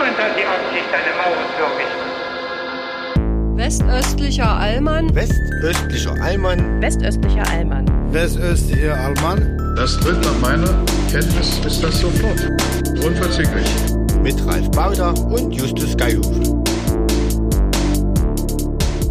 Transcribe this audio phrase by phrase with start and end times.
[0.00, 2.08] Niemand hat die Absicht, eine Mauer zu errichten.
[3.58, 5.14] Westöstlicher Allmann.
[5.14, 6.80] Westöstlicher Allmann.
[6.80, 7.86] Westöstlicher Allmann.
[8.10, 9.74] Westöstlicher Allmann.
[9.76, 10.72] Das tritt nach meiner
[11.10, 12.50] Kenntnis ist das sofort.
[13.04, 13.68] Unverzüglich.
[14.22, 16.24] Mit Ralf Bauder und Justus Geihuf.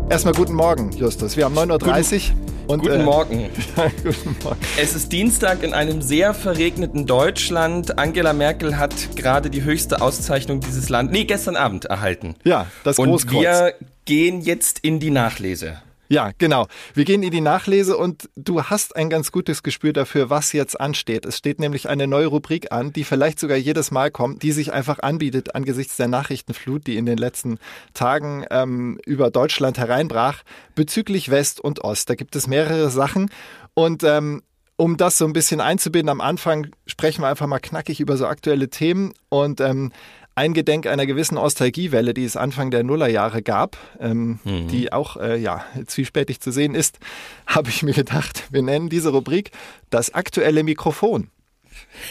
[0.09, 1.37] Erstmal guten Morgen, Justus.
[1.37, 2.48] Wir haben 9.30 Uhr.
[2.69, 3.49] Und, guten, äh, Morgen.
[3.75, 4.59] Ja, guten Morgen.
[4.79, 7.97] Es ist Dienstag in einem sehr verregneten Deutschland.
[7.97, 12.35] Angela Merkel hat gerade die höchste Auszeichnung dieses Landes, nee, gestern Abend erhalten.
[12.43, 13.35] Ja, das Großkreuz.
[13.37, 13.73] Und wir
[14.05, 15.81] gehen jetzt in die Nachlese.
[16.11, 16.65] Ja, genau.
[16.95, 20.81] Wir gehen in die Nachlese und du hast ein ganz gutes Gespür dafür, was jetzt
[20.81, 21.23] ansteht.
[21.23, 24.73] Es steht nämlich eine neue Rubrik an, die vielleicht sogar jedes Mal kommt, die sich
[24.73, 27.59] einfach anbietet angesichts der Nachrichtenflut, die in den letzten
[27.93, 30.41] Tagen ähm, über Deutschland hereinbrach,
[30.73, 32.09] bezüglich West und Ost.
[32.09, 33.29] Da gibt es mehrere Sachen
[33.75, 34.41] und ähm,
[34.77, 38.25] um das so ein bisschen einzubinden, am Anfang sprechen wir einfach mal knackig über so
[38.25, 39.91] aktuelle Themen und ähm,
[40.39, 44.69] eingedenk einer gewissen Ostalgiewelle, die es Anfang der Nullerjahre gab, ähm, mhm.
[44.69, 46.99] die auch äh, ja, zwiespältig zu sehen ist,
[47.45, 49.51] habe ich mir gedacht, wir nennen diese Rubrik
[49.89, 51.29] das aktuelle Mikrofon.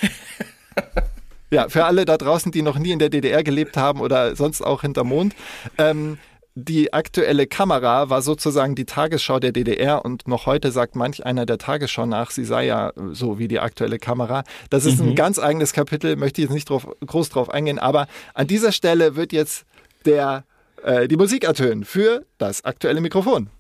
[1.51, 4.61] ja, für alle da draußen, die noch nie in der DDR gelebt haben oder sonst
[4.61, 5.35] auch hinter Mond.
[5.79, 6.19] Ähm,
[6.65, 11.47] die aktuelle Kamera war sozusagen die Tagesschau der DDR und noch heute sagt manch einer
[11.47, 14.43] der Tagesschau nach, sie sei ja so wie die aktuelle Kamera.
[14.69, 15.11] Das ist mhm.
[15.11, 18.73] ein ganz eigenes Kapitel, möchte ich jetzt nicht drauf, groß drauf eingehen, aber an dieser
[18.73, 19.67] Stelle wird jetzt
[20.05, 20.45] der,
[20.83, 23.51] äh, die Musik ertönen für das aktuelle Mikrofon.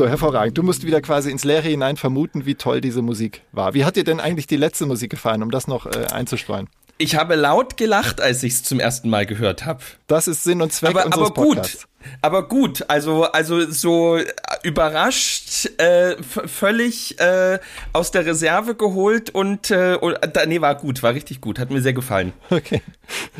[0.00, 0.56] So, hervorragend.
[0.56, 3.74] Du musst wieder quasi ins Leere hinein vermuten, wie toll diese Musik war.
[3.74, 6.70] Wie hat dir denn eigentlich die letzte Musik gefallen, um das noch äh, einzustreuen?
[6.96, 9.80] Ich habe laut gelacht, als ich es zum ersten Mal gehört habe.
[10.06, 11.86] Das ist Sinn und Zweck aber, unseres aber gut, Podcasts.
[12.22, 14.18] Aber gut, also also so
[14.62, 17.58] überrascht, äh, völlig äh,
[17.92, 19.98] aus der Reserve geholt und äh,
[20.46, 22.32] nee, war gut, war richtig gut, hat mir sehr gefallen.
[22.48, 22.80] Okay,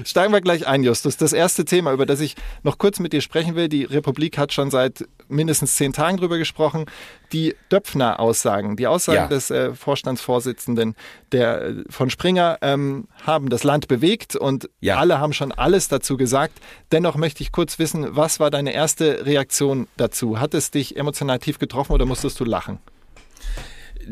[0.04, 1.16] steigen wir gleich ein, Justus.
[1.16, 4.52] Das erste Thema, über das ich noch kurz mit dir sprechen will, die Republik hat
[4.52, 6.84] schon seit mindestens zehn Tagen drüber gesprochen.
[7.32, 9.26] Die Döpfner-Aussagen, die Aussagen ja.
[9.28, 10.96] des äh, Vorstandsvorsitzenden
[11.32, 14.96] der äh, von Springer ähm, haben das Land bewegt und ja.
[14.96, 16.54] alle haben schon alles dazu gesagt.
[16.90, 20.40] Dennoch möchte ich kurz wissen, was war war deine erste Reaktion dazu?
[20.40, 22.80] Hat es dich emotional tief getroffen oder musstest du lachen?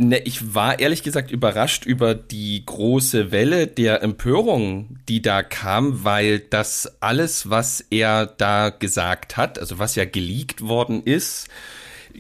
[0.00, 6.04] Ne, ich war ehrlich gesagt überrascht über die große Welle der Empörung, die da kam,
[6.04, 11.48] weil das alles, was er da gesagt hat, also was ja geleakt worden ist,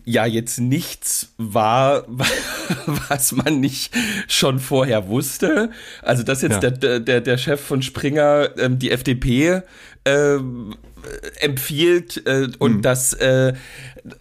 [0.04, 2.04] ja jetzt nichts war,
[3.08, 3.94] was man nicht
[4.26, 5.70] schon vorher wusste.
[6.02, 6.70] Also dass jetzt ja.
[6.70, 9.62] der, der, der Chef von Springer ähm, die FDP
[10.04, 10.74] ähm,
[11.38, 12.82] empfiehlt äh, und mhm.
[12.82, 13.52] das äh,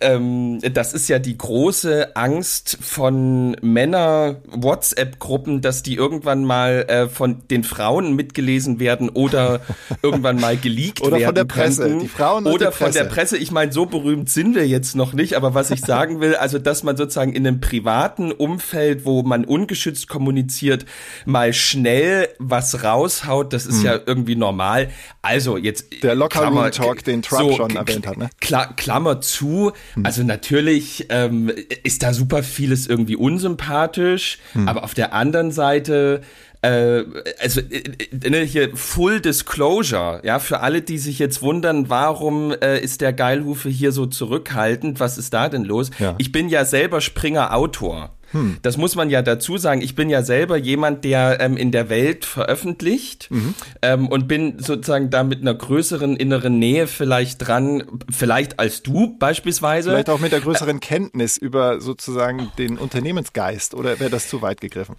[0.02, 7.08] ähm, das ist ja die große Angst von Männer WhatsApp-Gruppen, dass die irgendwann mal äh,
[7.08, 9.62] von den Frauen mitgelesen werden oder
[10.02, 11.82] irgendwann mal geleakt oder werden von der Presse.
[11.84, 12.00] Könnten.
[12.00, 13.38] Die Frauen oder die von der Presse.
[13.38, 16.60] Ich meine, so berühmt sind wir jetzt noch nicht, aber was ich sagen will, also
[16.60, 20.86] dass man sozusagen in einem privaten Umfeld, wo man ungeschützt kommuniziert,
[21.26, 23.86] mal schnell was raushaut, das ist mhm.
[23.86, 24.90] ja irgendwie normal.
[25.22, 28.30] Also jetzt der Locker Room Talk, den Trump so, schon erwähnt hat, ne?
[28.40, 30.06] Klammer zu, hm.
[30.06, 31.52] Also natürlich ähm,
[31.84, 34.68] ist da super vieles irgendwie unsympathisch, hm.
[34.68, 36.22] aber auf der anderen Seite
[36.62, 37.04] äh,
[37.40, 37.84] also äh,
[38.28, 43.14] äh, hier Full Disclosure, ja, für alle, die sich jetzt wundern, warum äh, ist der
[43.14, 45.92] Geilhufe hier so zurückhaltend, was ist da denn los?
[46.00, 46.16] Ja.
[46.18, 48.17] Ich bin ja selber Springer Autor.
[48.32, 48.58] Hm.
[48.62, 49.82] Das muss man ja dazu sagen.
[49.82, 53.54] Ich bin ja selber jemand, der ähm, in der Welt veröffentlicht mhm.
[53.82, 59.18] ähm, und bin sozusagen da mit einer größeren inneren Nähe vielleicht dran, vielleicht als du
[59.18, 59.92] beispielsweise.
[59.92, 64.62] Vielleicht auch mit der größeren Kenntnis über sozusagen den Unternehmensgeist oder wäre das zu weit
[64.62, 64.96] gegriffen?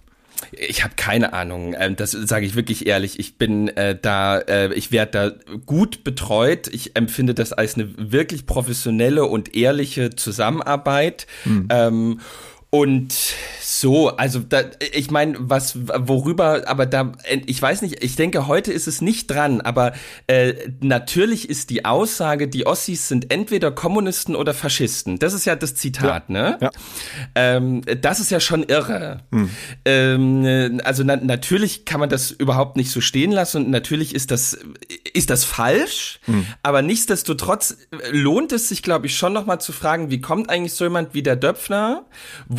[0.51, 1.75] Ich habe keine Ahnung.
[1.77, 3.19] Ähm, das sage ich wirklich ehrlich.
[3.19, 6.67] Ich bin äh, da, äh, ich werde da gut betreut.
[6.67, 11.27] Ich empfinde das als eine wirklich professionelle und ehrliche Zusammenarbeit.
[11.43, 11.67] Hm.
[11.69, 12.19] Ähm,
[12.71, 13.15] und
[13.61, 14.61] so, also da,
[14.93, 17.13] ich meine, was, worüber, aber da,
[17.47, 19.93] ich weiß nicht, ich denke, heute ist es nicht dran, aber
[20.27, 25.17] äh, natürlich ist die Aussage, die Ossis sind entweder Kommunisten oder Faschisten.
[25.17, 26.57] Das ist ja das Zitat, ja, ne?
[26.61, 26.69] Ja.
[27.33, 29.21] Ähm, das ist ja schon irre.
[29.31, 29.49] Hm.
[29.85, 34.29] Ähm, also na, natürlich kann man das überhaupt nicht so stehen lassen und natürlich ist
[34.29, 34.59] das,
[35.13, 36.45] ist das falsch, mhm.
[36.61, 40.73] aber nichtsdestotrotz äh, lohnt es sich, glaube ich, schon nochmal zu fragen, wie kommt eigentlich
[40.73, 42.05] so jemand wie der Döpfner,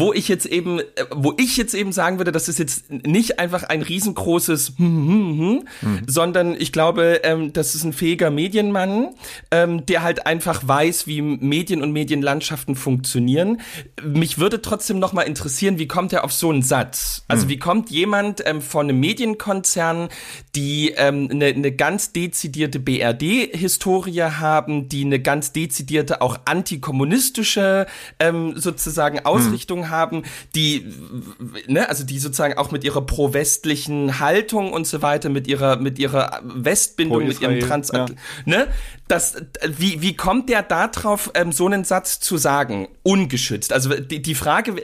[0.01, 3.39] wo ich jetzt eben, äh, wo ich jetzt eben sagen würde, das ist jetzt nicht
[3.39, 6.01] einfach ein riesengroßes, hm, hm, hm, hm mhm.
[6.07, 9.11] sondern ich glaube, ähm, das ist ein fähiger Medienmann,
[9.51, 13.61] ähm, der halt einfach weiß, wie Medien und Medienlandschaften funktionieren.
[14.03, 17.25] Mich würde trotzdem nochmal interessieren, wie kommt er auf so einen Satz?
[17.29, 17.51] Also mhm.
[17.51, 20.09] wie kommt jemand ähm, von einem Medienkonzern,
[20.55, 27.87] die ähm, eine, ne ganz dezidierte BRD-Historie haben, die eine ganz dezidierte auch antikommunistische
[28.19, 29.90] ähm, sozusagen Ausrichtung mhm.
[29.91, 30.23] Haben,
[30.55, 30.87] die,
[31.67, 35.99] ne, also die sozusagen auch mit ihrer pro-westlichen Haltung und so weiter, mit ihrer, mit
[35.99, 38.19] ihrer Westbindung, mit ihrem Transatl, ja.
[38.45, 38.69] ne,
[39.11, 39.37] das,
[39.67, 43.73] wie, wie kommt der da drauf, ähm, so einen Satz zu sagen, ungeschützt?
[43.73, 44.77] Also die, die Frage,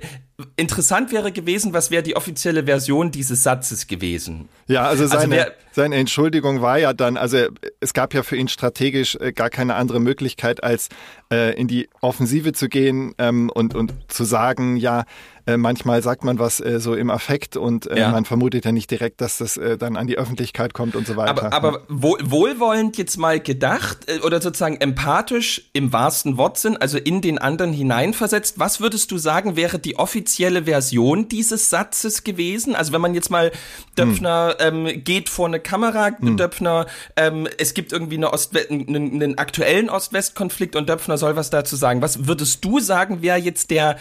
[0.57, 4.49] interessant wäre gewesen, was wäre die offizielle Version dieses Satzes gewesen?
[4.67, 7.47] Ja, also, also seine, also seine Entschuldigung war ja dann, also
[7.81, 10.89] es gab ja für ihn strategisch äh, gar keine andere Möglichkeit, als
[11.33, 15.05] äh, in die Offensive zu gehen ähm, und, und zu sagen, ja,
[15.47, 18.11] äh, manchmal sagt man was äh, so im Affekt und äh, ja.
[18.11, 21.15] man vermutet ja nicht direkt, dass das äh, dann an die Öffentlichkeit kommt und so
[21.15, 21.53] weiter.
[21.53, 26.99] Aber, aber wohl, wohlwollend jetzt mal gedacht äh, oder sozusagen empathisch im wahrsten Wortsinn, also
[26.99, 32.75] in den anderen hineinversetzt, was würdest du sagen, wäre die offizielle Version dieses Satzes gewesen?
[32.75, 33.53] Also wenn man jetzt mal
[33.97, 34.87] Döpfner hm.
[34.87, 36.37] ähm, geht vor eine Kamera, hm.
[36.37, 41.51] Döpfner, ähm, es gibt irgendwie eine Ost einen, einen aktuellen Ost-West-Konflikt und Döpfner soll was
[41.51, 42.03] dazu sagen.
[42.03, 43.97] Was würdest du sagen, wäre jetzt der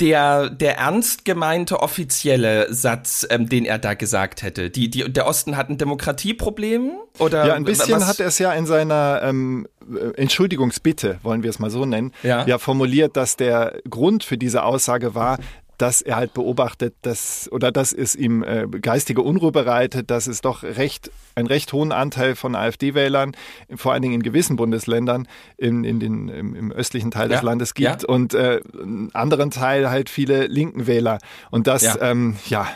[0.00, 4.70] der, der ernst gemeinte offizielle Satz, ähm, den er da gesagt hätte?
[4.70, 6.92] Die, die, der Osten hat ein Demokratieproblem?
[7.18, 8.06] Oder ja, ein bisschen was?
[8.06, 12.12] hat er es ja in seiner ähm, äh, Entschuldigungsbitte, wollen wir es mal so nennen,
[12.22, 12.46] ja.
[12.46, 15.38] ja formuliert, dass der Grund für diese Aussage war,
[15.78, 20.40] dass er halt beobachtet, dass oder dass es ihm äh, geistige Unruhe bereitet, dass es
[20.40, 23.32] doch recht einen recht hohen Anteil von AfD-Wählern,
[23.76, 27.36] vor allen Dingen in gewissen Bundesländern in, in den, im, im östlichen Teil ja.
[27.36, 28.08] des Landes gibt ja.
[28.08, 31.18] und äh, einen anderen Teil halt viele linken Wähler.
[31.50, 32.68] Und das, ja, ähm, ja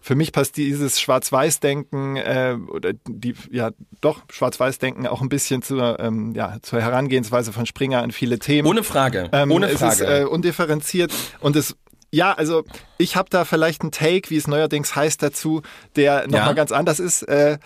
[0.00, 6.00] für mich passt dieses Schwarz-Weiß-Denken äh, oder die, ja doch Schwarz-Weiß-Denken auch ein bisschen zur,
[6.00, 8.66] ähm, ja, zur Herangehensweise von Springer an viele Themen.
[8.66, 9.28] Ohne Frage.
[9.32, 9.92] Ähm, Ohne Frage.
[9.92, 11.76] Es ist äh, undifferenziert und es
[12.10, 12.64] ja, also
[12.96, 15.62] ich habe da vielleicht einen Take, wie es neuerdings heißt dazu,
[15.96, 16.52] der nochmal ja.
[16.54, 17.22] ganz anders ist.
[17.22, 17.58] Äh,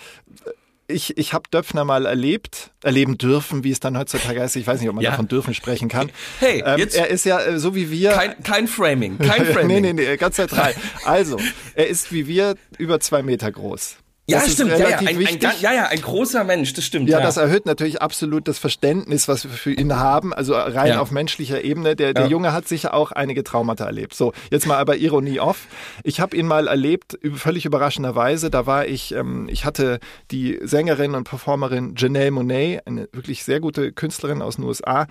[0.89, 4.57] ich, ich habe Döpfner mal erlebt, erleben dürfen, wie es dann heutzutage heißt.
[4.57, 5.11] Ich weiß nicht, ob man ja.
[5.11, 6.11] davon dürfen sprechen kann.
[6.39, 8.13] Hey, ähm, jetzt er ist ja äh, so wie wir.
[8.13, 9.67] Kein, kein Framing, kein Framing.
[9.81, 10.75] nee, nee, nee, ganz zentral.
[11.05, 11.39] Also,
[11.75, 13.97] er ist wie wir über zwei Meter groß.
[14.29, 14.71] Ja, das stimmt.
[14.71, 14.99] Ja, ja.
[14.99, 17.09] Ein, ein, ja, ja, ein großer Mensch, das stimmt.
[17.09, 20.97] Ja, ja, das erhöht natürlich absolut das Verständnis, was wir für ihn haben, also rein
[20.97, 21.97] auf menschlicher Ebene.
[21.97, 24.15] Der, der Junge hat sicher auch einige Traumata erlebt.
[24.15, 25.67] So, jetzt mal aber Ironie off.
[26.05, 28.49] Ich habe ihn mal erlebt, völlig überraschenderweise.
[28.49, 29.99] Da war ich, ähm, ich hatte
[30.31, 35.09] die Sängerin und Performerin Janelle Monet, eine wirklich sehr gute Künstlerin aus den USA,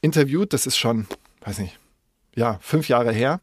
[0.00, 0.54] interviewt.
[0.54, 1.06] Das ist schon,
[1.44, 1.78] weiß nicht,
[2.36, 3.40] ja, fünf Jahre her.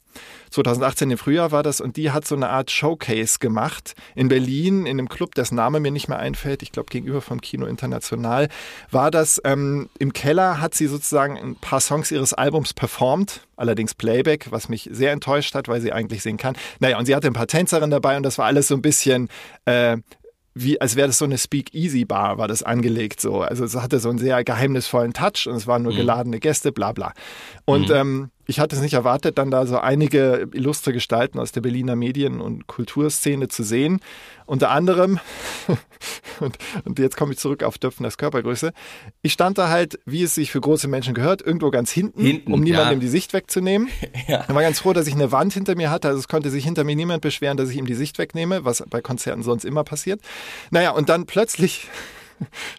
[0.49, 4.85] 2018 im Frühjahr war das und die hat so eine Art Showcase gemacht in Berlin
[4.85, 6.61] in einem Club, dessen Name mir nicht mehr einfällt.
[6.61, 8.49] Ich glaube gegenüber vom Kino International
[8.89, 13.93] war das ähm, im Keller hat sie sozusagen ein paar Songs ihres Albums performt, allerdings
[13.93, 16.57] Playback, was mich sehr enttäuscht hat, weil sie eigentlich singen kann.
[16.79, 19.29] Naja und sie hatte ein paar Tänzerinnen dabei und das war alles so ein bisschen
[19.63, 19.97] äh,
[20.53, 23.41] wie, als wäre das so eine Speak-Easy-Bar, war das angelegt so.
[23.41, 25.97] Also es hatte so einen sehr geheimnisvollen Touch und es waren nur mhm.
[25.97, 27.13] geladene Gäste, bla bla.
[27.65, 27.95] Und mhm.
[27.95, 31.95] ähm, ich hatte es nicht erwartet, dann da so einige illustre Gestalten aus der Berliner
[31.95, 33.99] Medien- und Kulturszene zu sehen.
[34.45, 35.19] Unter anderem,
[36.39, 38.73] und, und, jetzt komme ich zurück auf Döpfners Körpergröße,
[39.21, 42.53] ich stand da halt, wie es sich für große Menschen gehört, irgendwo ganz hinten, hinten
[42.53, 43.01] um niemandem ja.
[43.01, 43.87] die Sicht wegzunehmen.
[44.27, 44.43] ja.
[44.47, 46.65] Ich war ganz froh, dass ich eine Wand hinter mir hatte, also es konnte sich
[46.65, 49.83] hinter mir niemand beschweren, dass ich ihm die Sicht wegnehme, was bei Konzerten sonst immer
[49.83, 50.21] passiert.
[50.69, 51.87] Naja, und dann plötzlich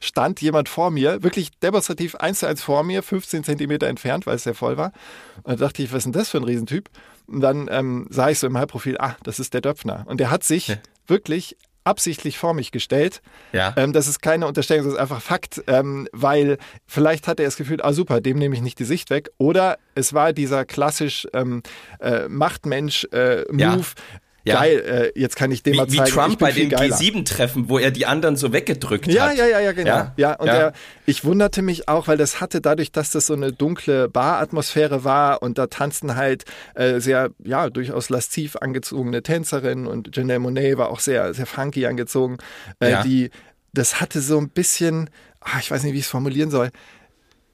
[0.00, 4.36] stand jemand vor mir, wirklich demonstrativ eins zu eins vor mir, 15 Zentimeter entfernt, weil
[4.36, 4.92] es sehr voll war.
[5.42, 6.88] Und da dachte ich, was ist denn das für ein Riesentyp?
[7.26, 10.04] Und dann ähm, sah ich so im Halbprofil, ah, das ist der Döpfner.
[10.06, 10.76] Und der hat sich ja.
[11.06, 13.22] wirklich absichtlich vor mich gestellt.
[13.52, 13.74] Ja.
[13.76, 17.56] Ähm, das ist keine Unterstellung, das ist einfach Fakt, ähm, weil vielleicht hat er das
[17.56, 19.30] Gefühl, ah super, dem nehme ich nicht die Sicht weg.
[19.38, 21.62] Oder es war dieser klassisch ähm,
[22.00, 23.82] äh, Machtmensch-Move, äh, ja.
[24.44, 24.56] Ja.
[24.56, 26.06] Geil, äh, jetzt kann ich dem wie, mal zeigen.
[26.06, 29.36] Wie Trump bei den G7-Treffen, wo er die anderen so weggedrückt ja, hat.
[29.36, 29.90] Ja, ja, ja, genau.
[29.90, 30.54] Ja, ja und ja.
[30.54, 30.72] Er,
[31.06, 35.42] ich wunderte mich auch, weil das hatte dadurch, dass das so eine dunkle Baratmosphäre war
[35.42, 36.44] und da tanzten halt
[36.74, 41.86] äh, sehr, ja, durchaus lasziv angezogene Tänzerinnen und Janelle Monet war auch sehr, sehr funky
[41.86, 42.38] angezogen.
[42.80, 43.02] Äh, ja.
[43.04, 43.30] Die,
[43.72, 45.08] das hatte so ein bisschen,
[45.40, 46.70] ach, ich weiß nicht, wie ich es formulieren soll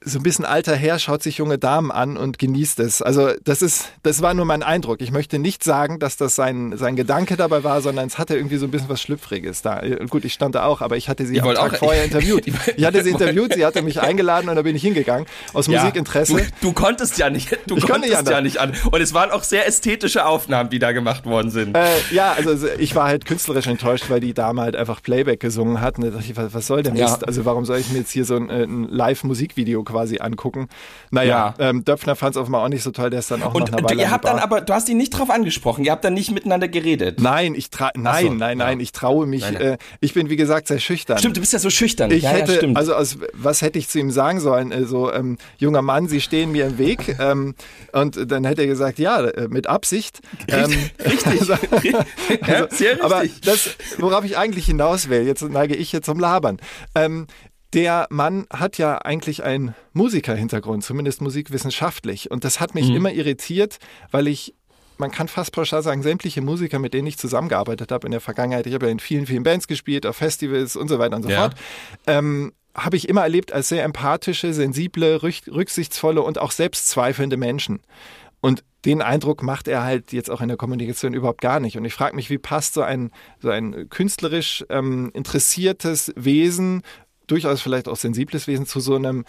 [0.09, 3.01] so ein bisschen alter Herr schaut sich junge Damen an und genießt es.
[3.01, 5.01] Also das ist, das war nur mein Eindruck.
[5.01, 8.57] Ich möchte nicht sagen, dass das sein, sein Gedanke dabei war, sondern es hatte irgendwie
[8.57, 9.81] so ein bisschen was Schlüpfriges da.
[10.09, 12.45] Gut, ich stand da auch, aber ich hatte sie am Tag auch, vorher interviewt.
[12.75, 15.79] Ich hatte sie interviewt, sie hatte mich eingeladen und da bin ich hingegangen aus ja,
[15.79, 16.33] Musikinteresse.
[16.33, 18.73] Du, du, konntest ja nicht, du ich konntest ja, ja nicht an.
[18.91, 21.75] Und es waren auch sehr ästhetische Aufnahmen, die da gemacht worden sind.
[21.75, 25.81] Äh, ja, also ich war halt künstlerisch enttäuscht, weil die Dame halt einfach Playback gesungen
[25.81, 25.97] hat.
[25.97, 27.17] Und da dachte ich, was soll denn ja.
[27.25, 30.67] Also warum soll ich mir jetzt hier so ein, ein Live-Musikvideo quasi angucken?
[31.11, 31.69] Naja, ja.
[31.69, 33.77] ähm, Döpfner fand es offenbar auch nicht so toll, der ist dann auch und, noch
[33.77, 36.13] eine Weile ihr habt dann aber, du hast ihn nicht drauf angesprochen, ihr habt dann
[36.13, 37.21] nicht miteinander geredet.
[37.21, 38.83] Nein, ich tra nein, so, nein, nein, ja.
[38.83, 39.41] ich traue mich.
[39.41, 39.61] Nein, nein.
[39.61, 41.17] Äh, ich bin wie gesagt sehr schüchtern.
[41.17, 42.11] Stimmt, du bist ja so schüchtern.
[42.11, 44.71] Ich ja, hätte, also aus, was hätte ich zu ihm sagen sollen?
[44.71, 47.17] Also, ähm, junger Mann, Sie stehen mir im Weg.
[47.29, 47.53] Ähm,
[47.91, 50.21] und dann hätte er gesagt, ja, äh, mit Absicht.
[50.47, 50.71] Ähm,
[51.05, 51.41] richtig.
[51.41, 51.53] also,
[52.41, 52.85] also.
[53.01, 56.59] Aber das, worauf ich eigentlich hinaus will, jetzt neige ich jetzt zum Labern.
[56.95, 57.27] Ähm,
[57.73, 62.31] der Mann hat ja eigentlich einen Musikerhintergrund, zumindest musikwissenschaftlich.
[62.31, 62.95] Und das hat mich mhm.
[62.95, 63.79] immer irritiert,
[64.11, 64.55] weil ich
[64.99, 68.67] man kann fast pauschal sagen, sämtliche Musiker, mit denen ich zusammengearbeitet habe in der Vergangenheit,
[68.67, 71.29] ich habe ja in vielen, vielen Bands gespielt, auf Festivals und so weiter und so
[71.29, 71.39] ja.
[71.39, 71.55] fort,
[72.05, 77.79] ähm, habe ich immer erlebt als sehr empathische, sensible, rücksichtsvolle und auch selbstzweifelnde Menschen.
[78.41, 81.77] Und den Eindruck macht er halt jetzt auch in der Kommunikation überhaupt gar nicht.
[81.77, 83.11] Und ich frage mich, wie passt so ein,
[83.41, 86.83] so ein künstlerisch ähm, interessiertes Wesen,
[87.31, 89.25] durchaus vielleicht auch sensibles Wesen, zu so einem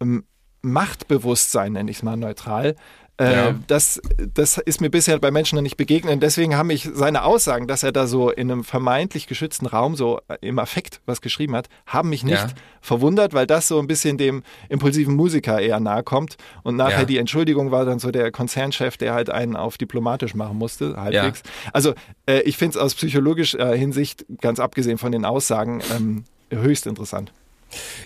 [0.00, 0.24] ähm,
[0.62, 2.74] Machtbewusstsein, nenne ich es mal neutral,
[3.16, 3.54] äh, ja.
[3.68, 4.02] das,
[4.34, 6.20] das ist mir bisher bei Menschen noch nicht begegnet.
[6.20, 10.20] Deswegen haben mich seine Aussagen, dass er da so in einem vermeintlich geschützten Raum so
[10.40, 12.48] im Affekt was geschrieben hat, haben mich nicht ja.
[12.80, 16.38] verwundert, weil das so ein bisschen dem impulsiven Musiker eher nahe kommt.
[16.64, 17.04] Und nachher ja.
[17.04, 21.44] die Entschuldigung war dann so der Konzernchef, der halt einen auf diplomatisch machen musste, halbwegs.
[21.72, 21.94] Also
[22.26, 27.32] äh, ich finde es aus psychologischer Hinsicht, ganz abgesehen von den Aussagen, ähm, höchst interessant.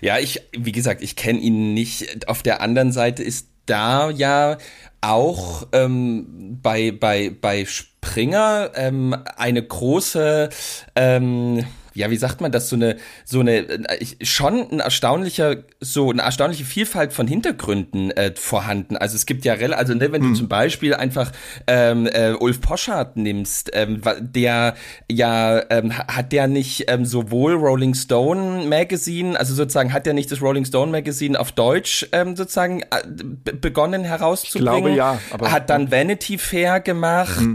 [0.01, 2.29] Ja, ich, wie gesagt, ich kenne ihn nicht.
[2.29, 4.59] Auf der anderen Seite ist da ja
[5.01, 10.49] auch ähm, bei, bei, bei Springer ähm, eine große
[10.97, 11.65] ähm,
[11.99, 16.23] ja, wie sagt man das, so eine, so eine, äh, schon ein erstaunlicher, so eine
[16.23, 18.97] erstaunliche Vielfalt von Hintergründen äh, vorhanden.
[18.97, 20.33] Also es gibt ja, also ne, wenn hm.
[20.33, 21.33] du zum Beispiel einfach
[21.67, 24.75] ähm, äh, Ulf Poschardt nimmst, ähm, der
[25.11, 30.31] ja, ähm, hat der nicht ähm, sowohl Rolling Stone Magazine, also sozusagen hat der nicht
[30.31, 34.76] das Rolling Stone Magazine auf Deutsch ähm, sozusagen äh, begonnen herauszubringen?
[34.76, 35.21] Ich glaube ja.
[35.33, 37.38] Aber, hat dann Vanity Fair gemacht.
[37.38, 37.55] Hm.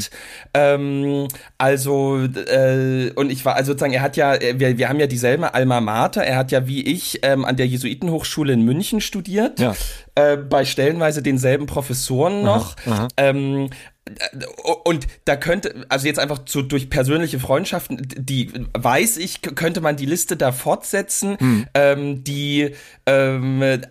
[0.53, 4.99] Ähm, also, äh, und ich war, also sozusagen, er hat ja äh, wir, wir haben
[4.99, 6.23] ja dieselbe Alma Mater.
[6.23, 9.59] Er hat ja wie ich ähm, an der Jesuitenhochschule in München studiert.
[9.59, 9.75] Ja.
[10.15, 12.75] Äh, bei stellenweise denselben Professoren noch.
[12.85, 13.07] Aha, aha.
[13.17, 13.69] Ähm,
[14.05, 14.45] äh,
[14.83, 19.95] und da könnte, also jetzt einfach so durch persönliche Freundschaften, die weiß ich, könnte man
[19.95, 21.65] die Liste da fortsetzen, hm.
[21.73, 22.71] ähm, die
[23.05, 23.81] ähm,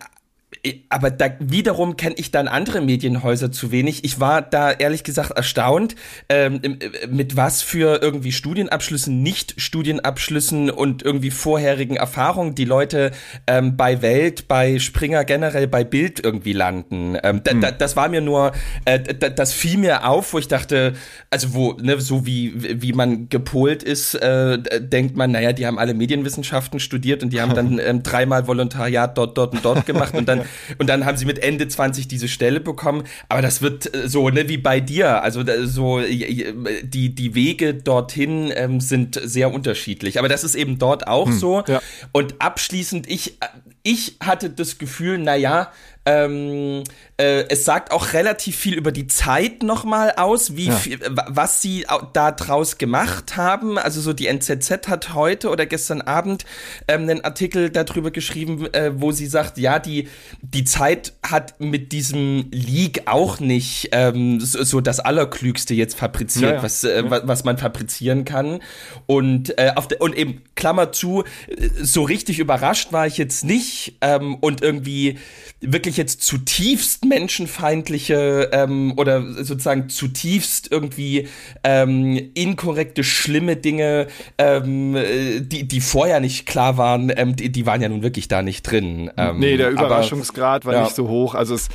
[0.87, 4.05] aber da wiederum kenne ich dann andere Medienhäuser zu wenig.
[4.05, 5.95] Ich war da ehrlich gesagt erstaunt,
[6.29, 6.61] ähm,
[7.09, 13.11] mit was für irgendwie Studienabschlüssen, Nicht-Studienabschlüssen und irgendwie vorherigen Erfahrungen die Leute
[13.45, 17.17] ähm, bei Welt, bei Springer generell, bei Bild irgendwie landen.
[17.21, 17.59] Ähm, hm.
[17.59, 18.53] da, das war mir nur,
[18.85, 20.93] äh, das fiel mir auf, wo ich dachte,
[21.29, 25.77] also wo, ne, so wie, wie man gepolt ist, äh, denkt man, naja, die haben
[25.77, 30.13] alle Medienwissenschaften studiert und die haben dann ähm, dreimal Volontariat dort, dort und dort gemacht
[30.13, 30.43] und dann
[30.77, 33.03] und dann haben sie mit Ende 20 diese Stelle bekommen.
[33.29, 35.23] Aber das wird äh, so, ne, wie bei dir.
[35.23, 40.19] Also so die, die Wege dorthin ähm, sind sehr unterschiedlich.
[40.19, 41.63] Aber das ist eben dort auch hm, so.
[41.67, 41.81] Ja.
[42.11, 43.37] Und abschließend, ich,
[43.83, 45.71] ich hatte das Gefühl, na ja,
[46.05, 46.83] ähm,
[47.17, 50.75] äh, es sagt auch relativ viel über die Zeit nochmal aus, wie ja.
[50.75, 53.77] viel, was sie da draus gemacht haben.
[53.77, 56.43] Also so die NZZ hat heute oder gestern Abend
[56.87, 60.09] ähm, einen Artikel darüber geschrieben, äh, wo sie sagt, ja, die,
[60.41, 66.43] die Zeit hat mit diesem Leak auch nicht ähm, so, so das Allerklügste jetzt fabriziert,
[66.43, 66.63] ja, ja.
[66.63, 68.59] Was, äh, was man fabrizieren kann.
[69.05, 73.45] Und, äh, auf de, und eben, Klammer zu, äh, so richtig überrascht war ich jetzt
[73.45, 75.17] nicht ähm, und irgendwie
[75.65, 81.27] wirklich jetzt zutiefst menschenfeindliche ähm, oder sozusagen zutiefst irgendwie
[81.63, 84.95] ähm, inkorrekte, schlimme Dinge, ähm,
[85.39, 88.63] die, die vorher nicht klar waren, ähm, die, die waren ja nun wirklich da nicht
[88.63, 89.11] drin.
[89.17, 90.83] Ähm, nee, der Überraschungsgrad aber, war ja.
[90.83, 91.35] nicht so hoch.
[91.35, 91.69] Also es,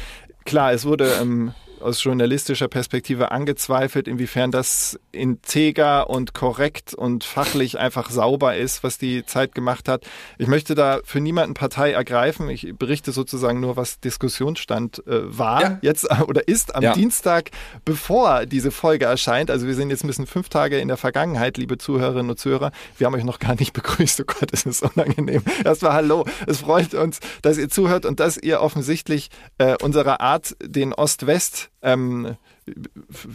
[0.45, 7.79] klar, es wurde ähm, aus journalistischer Perspektive angezweifelt, inwiefern das integer und korrekt und fachlich
[7.79, 10.05] einfach sauber ist, was die Zeit gemacht hat.
[10.39, 12.49] Ich möchte da für niemanden Partei ergreifen.
[12.49, 15.79] Ich berichte sozusagen nur, was Diskussionsstand äh, war ja.
[15.83, 16.93] jetzt oder ist am ja.
[16.93, 17.51] Dienstag,
[17.85, 19.51] bevor diese Folge erscheint.
[19.51, 22.73] Also wir sind jetzt ein bisschen fünf Tage in der Vergangenheit, liebe Zuhörerinnen und Zuhörer.
[22.97, 24.21] Wir haben euch noch gar nicht begrüßt.
[24.21, 25.43] Oh Gott, es ist unangenehm.
[25.65, 26.25] Erstmal Hallo.
[26.47, 31.68] Es freut uns, dass ihr zuhört und dass ihr offensichtlich äh, unserer Art, den Ost-West
[31.83, 32.37] ähm,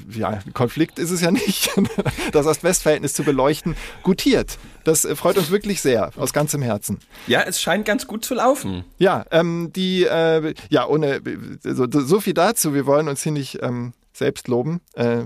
[0.10, 1.70] ja, Konflikt ist es ja nicht,
[2.32, 4.58] das Ost-West-Verhältnis zu beleuchten, gutiert.
[4.84, 7.00] Das freut uns wirklich sehr, aus ganzem Herzen.
[7.28, 8.84] Ja, es scheint ganz gut zu laufen.
[8.98, 11.22] Ja, ähm, die, äh, ja, ohne,
[11.62, 14.82] so, so, viel dazu, wir wollen uns hier nicht ähm, selbst loben.
[14.94, 15.24] Äh,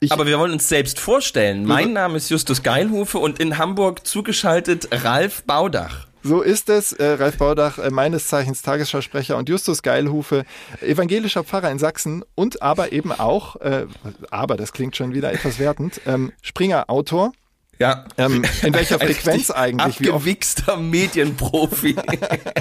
[0.00, 1.66] ich, Aber wir wollen uns selbst vorstellen.
[1.66, 6.07] Mein Name ist Justus Geilhufe und in Hamburg zugeschaltet Ralf Baudach.
[6.22, 6.92] So ist es.
[6.92, 10.44] Äh, Ralf Baudach, äh, meines Zeichens Tagesschausprecher und Justus Geilhufe,
[10.80, 13.86] evangelischer Pfarrer in Sachsen und aber eben auch, äh,
[14.30, 17.32] aber das klingt schon wieder etwas wertend, ähm, Springer-Autor.
[17.78, 18.04] Ja.
[18.16, 20.08] Ähm, in welcher Frequenz eigentlich?
[20.08, 21.94] Abgewichster Medienprofi.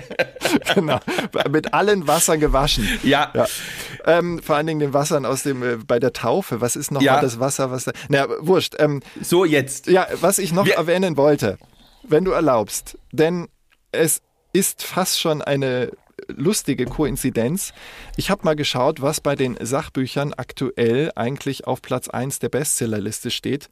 [0.75, 0.99] genau.
[1.49, 2.87] Mit allen Wassern gewaschen.
[3.03, 3.31] Ja.
[3.33, 3.47] ja.
[4.05, 6.61] Ähm, vor allen Dingen den Wassern aus dem, äh, bei der Taufe.
[6.61, 7.19] Was ist noch ja.
[7.19, 8.75] das Wasser, was da, naja, wurscht.
[8.77, 9.87] Ähm, so, jetzt.
[9.87, 11.57] Ja, was ich noch Wir erwähnen wollte
[12.07, 12.97] wenn du erlaubst.
[13.11, 13.47] Denn
[13.91, 14.21] es
[14.53, 15.91] ist fast schon eine
[16.27, 17.73] lustige Koinzidenz.
[18.15, 23.31] Ich habe mal geschaut, was bei den Sachbüchern aktuell eigentlich auf Platz 1 der Bestsellerliste
[23.31, 23.69] steht.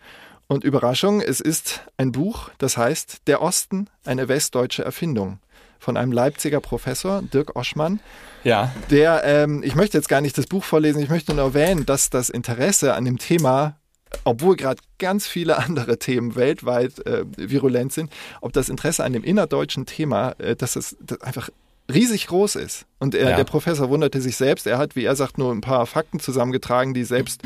[0.48, 5.40] Und Überraschung, es ist ein Buch, das heißt Der Osten, eine westdeutsche Erfindung
[5.80, 8.00] von einem Leipziger Professor, Dirk Oschmann.
[8.44, 8.72] Ja.
[8.90, 12.10] Der, ähm, ich möchte jetzt gar nicht das Buch vorlesen, ich möchte nur erwähnen, dass
[12.10, 13.78] das Interesse an dem Thema
[14.24, 19.24] obwohl gerade ganz viele andere Themen weltweit äh, virulent sind, ob das Interesse an dem
[19.24, 21.50] innerdeutschen Thema, äh, dass es das einfach
[21.94, 22.86] riesig groß ist.
[23.00, 23.36] Und er, ja.
[23.38, 24.66] der Professor wunderte sich selbst.
[24.66, 27.42] Er hat, wie er sagt, nur ein paar Fakten zusammengetragen, die selbst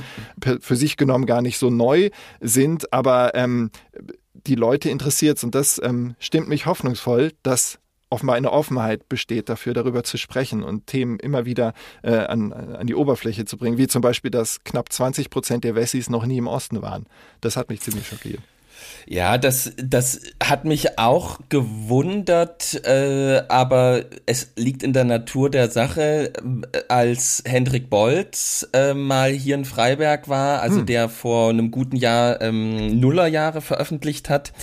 [0.61, 2.09] für sich genommen gar nicht so neu
[2.39, 2.93] sind.
[2.93, 3.71] Aber ähm,
[4.33, 5.43] die Leute interessiert es.
[5.43, 10.63] Und das ähm, stimmt mich hoffnungsvoll, dass offenbar eine Offenheit besteht dafür, darüber zu sprechen
[10.63, 14.63] und Themen immer wieder äh, an, an die Oberfläche zu bringen, wie zum Beispiel, dass
[14.63, 17.05] knapp 20 Prozent der Wessis noch nie im Osten waren.
[17.41, 18.41] Das hat mich ziemlich schockiert.
[19.05, 25.69] Ja, das, das hat mich auch gewundert, äh, aber es liegt in der Natur der
[25.69, 26.33] Sache,
[26.71, 30.85] äh, als Hendrik Bolz äh, mal hier in Freiberg war, also hm.
[30.85, 34.53] der vor einem guten Jahr ähm, Nullerjahre veröffentlicht hat,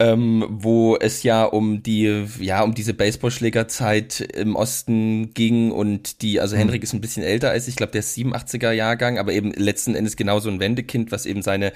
[0.00, 6.40] ähm, wo es ja um die, ja, um diese Baseballschlägerzeit im Osten ging und die,
[6.40, 6.60] also mhm.
[6.60, 9.94] Henrik ist ein bisschen älter als ich, glaube, der ist 87er Jahrgang, aber eben letzten
[9.94, 11.74] Endes genauso ein Wendekind, was eben seine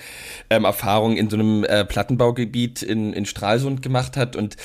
[0.48, 4.56] ähm, Erfahrung in so einem äh, Plattenbaugebiet in, in Stralsund gemacht hat und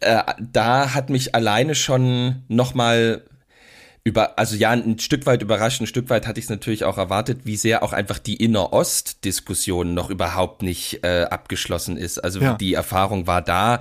[0.00, 0.22] äh,
[0.52, 3.22] da hat mich alleine schon nochmal
[4.08, 6.96] über, also ja, ein Stück weit überrascht, ein Stück weit hatte ich es natürlich auch
[6.96, 12.18] erwartet, wie sehr auch einfach die Inner-Ost-Diskussion noch überhaupt nicht äh, abgeschlossen ist.
[12.18, 12.54] Also ja.
[12.54, 13.80] die Erfahrung war da,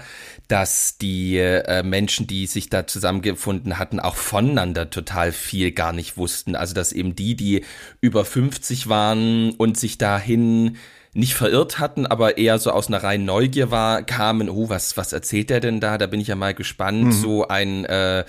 [0.49, 6.17] dass die äh, Menschen, die sich da zusammengefunden hatten, auch voneinander total viel gar nicht
[6.17, 6.55] wussten.
[6.55, 7.63] Also dass eben die, die
[8.01, 10.75] über 50 waren und sich dahin
[11.17, 15.13] nicht verirrt hatten, aber eher so aus einer reinen Neugier war, kamen, oh, was, was
[15.13, 15.97] erzählt der denn da?
[15.97, 17.05] Da bin ich ja mal gespannt.
[17.05, 17.11] Mhm.
[17.11, 18.23] So ein, äh,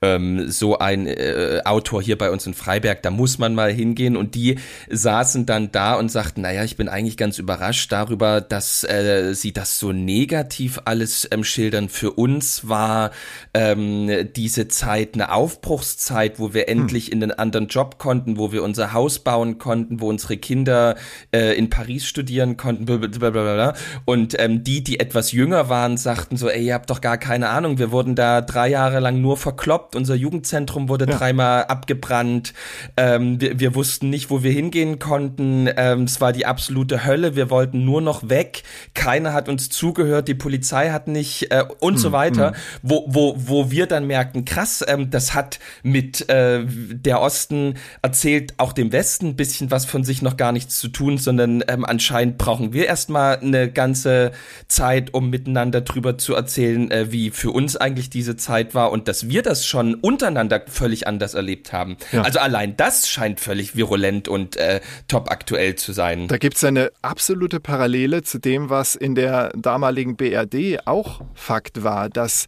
[0.00, 4.16] ähm, so ein äh, Autor hier bei uns in Freiberg, da muss man mal hingehen.
[4.16, 8.84] Und die saßen dann da und sagten, naja, ich bin eigentlich ganz überrascht darüber, dass
[8.84, 11.88] äh, sie das so negativ alles ähm, schildern.
[11.88, 13.10] Für uns war
[13.52, 16.82] ähm, diese Zeit eine Aufbruchszeit, wo wir hm.
[16.82, 20.94] endlich in einen anderen Job konnten, wo wir unser Haus bauen konnten, wo unsere Kinder
[21.32, 23.72] äh, in Paris studieren studieren konnten, blablabla.
[24.04, 27.48] Und ähm, die, die etwas jünger waren, sagten so, ey, ihr habt doch gar keine
[27.48, 31.16] Ahnung, wir wurden da drei Jahre lang nur verkloppt, unser Jugendzentrum wurde ja.
[31.16, 32.52] dreimal abgebrannt,
[32.98, 37.34] ähm, wir, wir, wussten nicht, wo wir hingehen konnten, ähm, es war die absolute Hölle,
[37.34, 38.62] wir wollten nur noch weg,
[38.92, 42.56] keiner hat uns zugehört, die Polizei hat nicht äh, und hm, so weiter, hm.
[42.82, 48.54] wo, wo, wo wir dann merkten, krass, ähm, das hat mit äh, der Osten erzählt
[48.58, 51.86] auch dem Westen ein bisschen was von sich noch gar nichts zu tun, sondern ähm,
[51.86, 54.32] anscheinend anscheinend brauchen wir erstmal eine ganze
[54.66, 59.08] Zeit, um miteinander drüber zu erzählen, äh, wie für uns eigentlich diese Zeit war und
[59.08, 61.98] dass wir das schon untereinander völlig anders erlebt haben.
[62.12, 62.22] Ja.
[62.22, 66.28] Also allein das scheint völlig virulent und äh, top aktuell zu sein.
[66.28, 71.82] Da gibt es eine absolute Parallele zu dem, was in der damaligen BRD auch Fakt
[71.82, 72.46] war, dass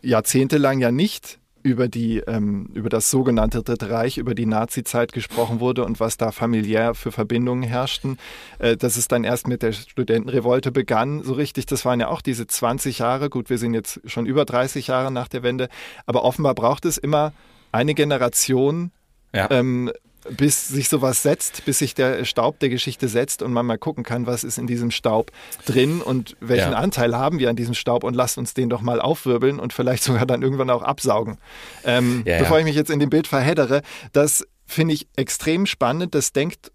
[0.00, 5.60] jahrzehntelang ja nicht über die ähm, über das sogenannte Dritte Reich, über die Nazi-Zeit gesprochen
[5.60, 8.18] wurde und was da familiär für Verbindungen herrschten.
[8.58, 11.64] Äh, dass es dann erst mit der Studentenrevolte begann, so richtig.
[11.64, 13.30] Das waren ja auch diese 20 Jahre.
[13.30, 15.70] Gut, wir sind jetzt schon über 30 Jahre nach der Wende,
[16.04, 17.32] aber offenbar braucht es immer
[17.72, 18.92] eine Generation,
[19.32, 19.50] ja.
[19.50, 19.90] ähm,
[20.30, 24.04] bis sich sowas setzt, bis sich der Staub der Geschichte setzt und man mal gucken
[24.04, 25.30] kann, was ist in diesem Staub
[25.66, 26.78] drin und welchen ja.
[26.78, 30.02] Anteil haben wir an diesem Staub und lasst uns den doch mal aufwirbeln und vielleicht
[30.02, 31.38] sogar dann irgendwann auch absaugen.
[31.84, 33.82] Ähm, ja, bevor ich mich jetzt in dem Bild verheddere,
[34.12, 36.14] das finde ich extrem spannend.
[36.14, 36.72] Das denkt,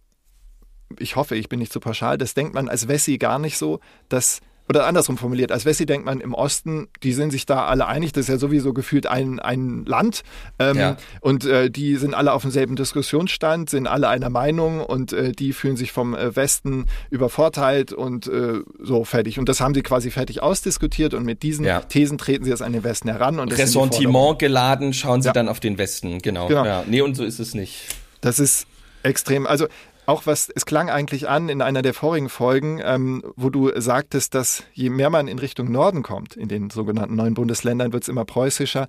[0.97, 3.79] ich hoffe, ich bin nicht zu pauschal, das denkt man als Wessi gar nicht so,
[4.09, 7.87] dass oder andersrum formuliert, als Wessi denkt man im Osten, die sind sich da alle
[7.87, 10.21] einig, das ist ja sowieso gefühlt ein, ein Land
[10.59, 10.97] ähm, ja.
[11.21, 15.53] und äh, die sind alle auf demselben Diskussionsstand, sind alle einer Meinung und äh, die
[15.53, 19.39] fühlen sich vom äh, Westen übervorteilt und äh, so fertig.
[19.39, 21.79] Und das haben sie quasi fertig ausdiskutiert und mit diesen ja.
[21.79, 23.39] Thesen treten sie jetzt an den Westen heran.
[23.39, 25.33] Und Ressentiment geladen schauen sie ja.
[25.33, 26.47] dann auf den Westen, genau.
[26.47, 26.65] genau.
[26.65, 26.83] Ja.
[26.85, 27.87] Nee, und so ist es nicht.
[28.21, 28.67] Das ist
[29.01, 29.47] extrem.
[29.47, 29.67] Also
[30.09, 34.33] auch was, es klang eigentlich an in einer der vorigen Folgen, ähm, wo du sagtest,
[34.33, 38.09] dass je mehr man in Richtung Norden kommt, in den sogenannten neuen Bundesländern, wird es
[38.09, 38.87] immer preußischer.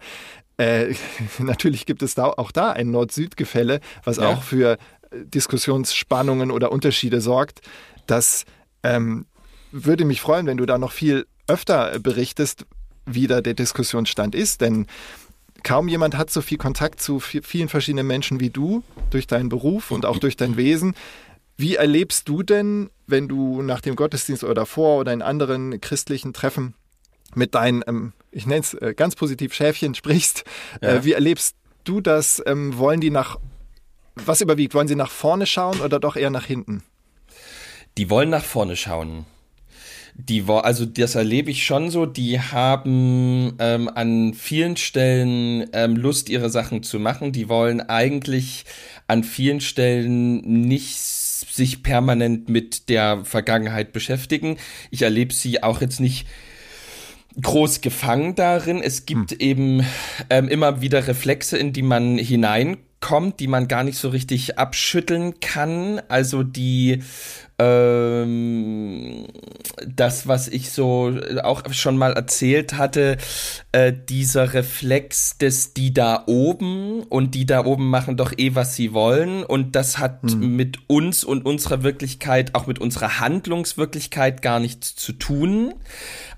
[0.56, 0.94] Äh,
[1.38, 4.28] natürlich gibt es da auch da ein Nord-Süd-Gefälle, was ja.
[4.28, 4.76] auch für äh,
[5.26, 7.60] Diskussionsspannungen oder Unterschiede sorgt.
[8.06, 8.46] Das
[8.82, 9.26] ähm,
[9.72, 12.64] würde mich freuen, wenn du da noch viel öfter berichtest,
[13.04, 14.86] wie da der Diskussionsstand ist, denn
[15.62, 19.90] kaum jemand hat so viel Kontakt zu vielen verschiedenen Menschen wie du durch deinen Beruf
[19.90, 20.94] und auch durch dein Wesen.
[21.56, 26.32] Wie erlebst du denn, wenn du nach dem Gottesdienst oder davor oder in anderen christlichen
[26.32, 26.74] Treffen
[27.34, 30.44] mit deinen, ähm, ich nenne es äh, ganz positiv Schäfchen sprichst,
[30.80, 31.04] äh, ja.
[31.04, 32.42] wie erlebst du das?
[32.46, 33.38] Ähm, wollen die nach,
[34.14, 34.74] was überwiegt?
[34.74, 36.82] Wollen sie nach vorne schauen oder doch eher nach hinten?
[37.98, 39.26] Die wollen nach vorne schauen.
[40.14, 45.96] Die war, also das erlebe ich schon so, die haben ähm, an vielen Stellen ähm,
[45.96, 47.32] Lust, ihre Sachen zu machen.
[47.32, 48.64] Die wollen eigentlich
[49.06, 54.56] an vielen Stellen nicht sich permanent mit der Vergangenheit beschäftigen.
[54.90, 56.26] Ich erlebe sie auch jetzt nicht
[57.40, 58.82] groß gefangen darin.
[58.82, 59.38] Es gibt hm.
[59.40, 59.86] eben
[60.28, 62.89] ähm, immer wieder Reflexe, in die man hineinkommt,
[63.40, 66.00] die man gar nicht so richtig abschütteln kann.
[66.08, 67.02] Also die
[67.60, 69.26] ähm,
[69.86, 73.18] das, was ich so auch schon mal erzählt hatte,
[73.72, 78.76] äh, dieser Reflex des die da oben und die da oben machen doch eh, was
[78.76, 80.56] sie wollen und das hat hm.
[80.56, 85.74] mit uns und unserer Wirklichkeit, auch mit unserer Handlungswirklichkeit gar nichts zu tun.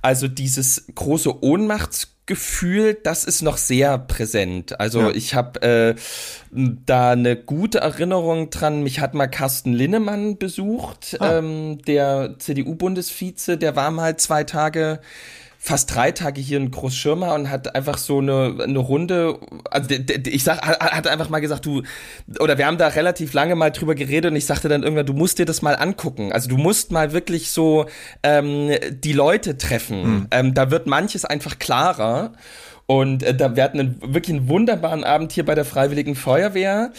[0.01, 4.79] Also dieses große Ohnmachts Gefühl, das ist noch sehr präsent.
[4.79, 5.11] Also ja.
[5.11, 5.95] ich habe äh,
[6.51, 8.83] da eine gute Erinnerung dran.
[8.83, 11.39] Mich hat mal Carsten Linnemann besucht, ah.
[11.39, 13.59] ähm, der CDU-Bundesvize.
[13.59, 15.01] Der war mal zwei Tage
[15.65, 19.39] fast drei Tage hier in Großschirmer und hat einfach so eine, eine Runde,
[19.71, 19.91] also
[20.27, 21.83] ich sag, hat einfach mal gesagt, du,
[22.41, 25.13] oder wir haben da relativ lange mal drüber geredet und ich sagte dann irgendwann, du
[25.13, 26.33] musst dir das mal angucken.
[26.33, 27.87] Also du musst mal wirklich so
[28.25, 30.03] ähm, die Leute treffen.
[30.03, 30.27] Mhm.
[30.33, 32.33] Ähm, da wird manches einfach klarer.
[32.87, 36.93] Und äh, da wir hatten einen, wirklich einen wunderbaren Abend hier bei der Freiwilligen Feuerwehr,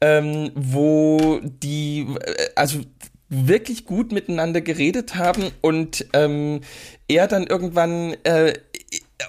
[0.00, 2.80] ähm, wo die, äh, also
[3.28, 6.62] wirklich gut miteinander geredet haben und ähm,
[7.08, 8.52] er dann irgendwann äh,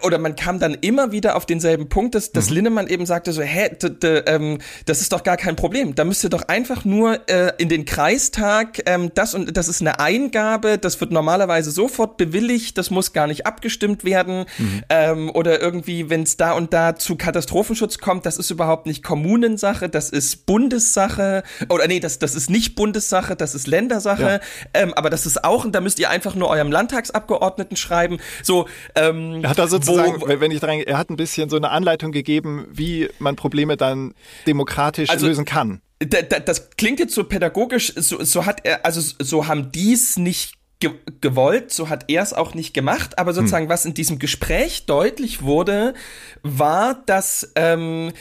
[0.04, 2.56] oder man kam dann immer wieder auf denselben Punkt, dass, dass mhm.
[2.56, 3.72] Linnemann eben sagte so, hä,
[4.28, 5.96] ähm, das ist doch gar kein Problem.
[5.96, 9.82] Da müsst ihr doch einfach nur äh, in den Kreistag, ähm, das und das ist
[9.82, 14.46] eine Eingabe, das wird normalerweise sofort bewilligt, das muss gar nicht abgestimmt werden.
[14.60, 14.84] Mhm.
[14.90, 19.04] Ähm, oder irgendwie, wenn es da und da zu Katastrophenschutz kommt, das ist überhaupt nicht
[19.04, 21.42] Kommunensache, das ist Bundessache.
[21.68, 24.22] Oder nee, das, das ist nicht Bundessache, das ist Ländersache.
[24.22, 24.40] Ja.
[24.76, 28.20] Ähm, aber das ist auch, und da müsst ihr einfach nur eurem Landtagsabgeordneten schreiben.
[28.44, 31.70] So, ähm, hat also sozusagen, wo, wenn ich dran, er hat ein bisschen so eine
[31.70, 34.14] Anleitung gegeben, wie man Probleme dann
[34.48, 35.82] demokratisch also, lösen kann.
[36.00, 40.92] Das klingt jetzt so pädagogisch, so, so hat er, also so haben dies nicht ge
[41.20, 43.70] gewollt, so hat er es auch nicht gemacht, aber sozusagen, hm.
[43.70, 45.94] was in diesem Gespräch deutlich wurde,
[46.42, 48.14] war, dass ähm,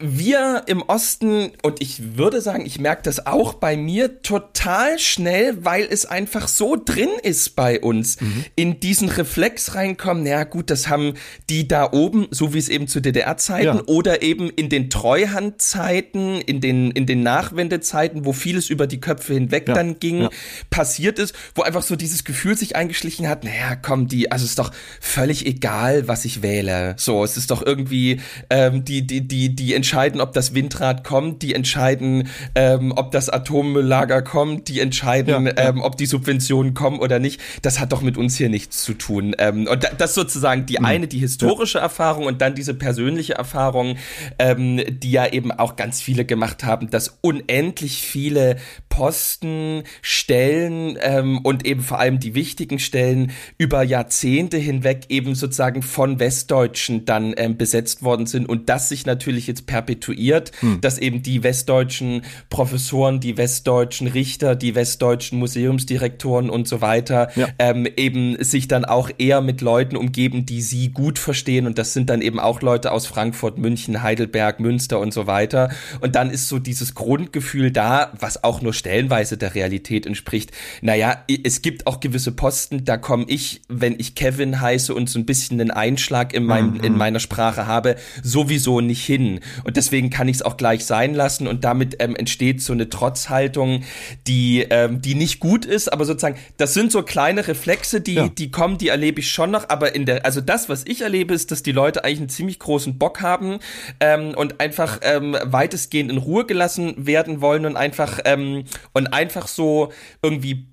[0.00, 5.64] wir im Osten, und ich würde sagen, ich merke das auch bei mir total schnell,
[5.64, 8.44] weil es einfach so drin ist bei uns, mhm.
[8.54, 11.14] in diesen Reflex reinkommen, naja gut, das haben
[11.50, 13.82] die da oben, so wie es eben zu DDR-Zeiten ja.
[13.86, 19.34] oder eben in den Treuhandzeiten, in den, in den Nachwendezeiten, wo vieles über die Köpfe
[19.34, 19.74] hinweg ja.
[19.74, 20.30] dann ging, ja.
[20.70, 24.50] passiert ist, wo einfach so dieses Gefühl sich eingeschlichen hat, naja, komm, die, also es
[24.50, 26.94] ist doch völlig egal, was ich wähle.
[26.98, 31.40] So, es ist doch irgendwie, ähm, die, die, die, die entscheiden, ob das Windrad kommt,
[31.40, 35.68] die entscheiden, ähm, ob das Atommülllager kommt, die entscheiden, ja, ja.
[35.70, 37.40] Ähm, ob die Subventionen kommen oder nicht.
[37.62, 39.34] Das hat doch mit uns hier nichts zu tun.
[39.38, 40.84] Ähm, und das sozusagen die mhm.
[40.84, 41.84] eine, die historische ja.
[41.84, 43.96] Erfahrung und dann diese persönliche Erfahrung,
[44.38, 48.56] ähm, die ja eben auch ganz viele gemacht haben, dass unendlich viele
[48.90, 55.80] Posten, Stellen ähm, und eben vor allem die wichtigen Stellen über Jahrzehnte hinweg eben sozusagen
[55.80, 60.80] von Westdeutschen dann ähm, besetzt worden sind und das sich natürlich jetzt per perpetuiert, hm.
[60.80, 67.48] dass eben die westdeutschen Professoren, die westdeutschen Richter, die westdeutschen Museumsdirektoren und so weiter ja.
[67.58, 71.92] ähm, eben sich dann auch eher mit Leuten umgeben, die sie gut verstehen und das
[71.92, 75.70] sind dann eben auch Leute aus Frankfurt, München, Heidelberg, Münster und so weiter.
[76.00, 80.52] Und dann ist so dieses Grundgefühl da, was auch nur stellenweise der Realität entspricht.
[80.82, 85.18] Naja, es gibt auch gewisse Posten, da komme ich, wenn ich Kevin heiße und so
[85.18, 86.80] ein bisschen einen Einschlag in, mein, mhm.
[86.80, 89.40] in meiner Sprache habe, sowieso nicht hin.
[89.68, 91.46] Und deswegen kann ich es auch gleich sein lassen.
[91.46, 93.84] Und damit ähm, entsteht so eine Trotzhaltung,
[94.26, 98.28] die, ähm, die nicht gut ist, aber sozusagen, das sind so kleine Reflexe, die, ja.
[98.28, 101.34] die kommen, die erlebe ich schon noch, aber in der, also das, was ich erlebe,
[101.34, 103.58] ist, dass die Leute eigentlich einen ziemlich großen Bock haben
[104.00, 109.48] ähm, und einfach ähm, weitestgehend in Ruhe gelassen werden wollen und einfach ähm, und einfach
[109.48, 110.64] so irgendwie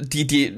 [0.00, 0.52] die, die,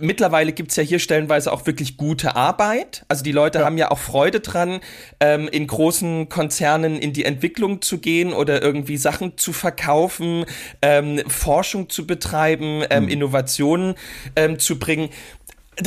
[0.00, 3.04] mittlerweile gibt's ja hier stellenweise auch wirklich gute Arbeit.
[3.08, 3.64] Also die Leute ja.
[3.64, 4.80] haben ja auch Freude dran,
[5.20, 10.44] ähm, in großen Konzernen in die Entwicklung zu gehen oder irgendwie Sachen zu verkaufen,
[10.82, 13.10] ähm, Forschung zu betreiben, ähm, mhm.
[13.10, 13.94] Innovationen
[14.36, 15.10] ähm, zu bringen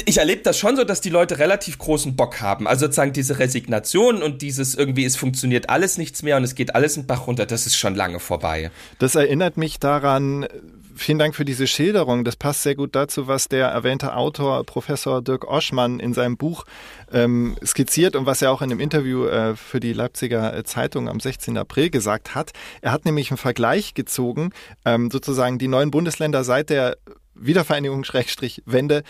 [0.06, 2.68] ich erlebe das schon so, dass die Leute relativ großen Bock haben.
[2.68, 6.76] Also sozusagen diese Resignation und dieses irgendwie, es funktioniert alles nichts mehr und es geht
[6.76, 8.72] alles in Bach runter, das ist schon lange vorbei.
[9.00, 10.48] Das erinnert mich daran,
[10.96, 12.24] vielen Dank für diese Schilderung.
[12.24, 16.66] Das passt sehr gut dazu, was der erwähnte Autor Professor Dirk Oschmann in seinem Buch
[17.12, 21.20] ähm, skizziert und was er auch in einem Interview äh, für die Leipziger Zeitung am
[21.20, 21.58] 16.
[21.58, 22.52] April gesagt hat.
[22.82, 24.52] Er hat nämlich einen Vergleich gezogen,
[24.86, 26.98] ähm, sozusagen die neuen Bundesländer seit der
[27.36, 29.04] Wiedervereinigung-Wende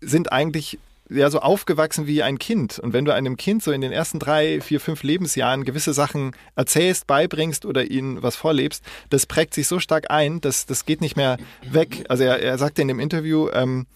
[0.00, 0.78] sind eigentlich
[1.10, 2.78] ja so aufgewachsen wie ein Kind.
[2.78, 6.32] Und wenn du einem Kind so in den ersten drei, vier, fünf Lebensjahren gewisse Sachen
[6.56, 11.00] erzählst, beibringst oder ihnen was vorlebst, das prägt sich so stark ein, dass das geht
[11.00, 11.38] nicht mehr
[11.70, 12.04] weg.
[12.08, 13.86] Also er, er sagte in dem Interview, ähm,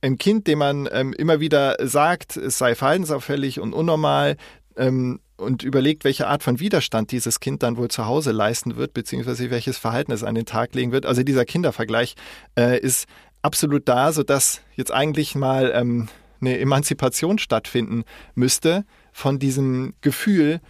[0.00, 4.36] ein Kind, dem man ähm, immer wieder sagt, es sei verhaltensauffällig und unnormal,
[4.76, 8.92] ähm, und überlegt, welche Art von Widerstand dieses Kind dann wohl zu Hause leisten wird,
[8.92, 11.06] beziehungsweise welches Verhalten es an den Tag legen wird.
[11.06, 12.16] Also dieser Kindervergleich
[12.58, 13.06] äh, ist
[13.40, 16.08] absolut da, sodass jetzt eigentlich mal ähm,
[16.40, 20.60] eine Emanzipation stattfinden müsste von diesem Gefühl,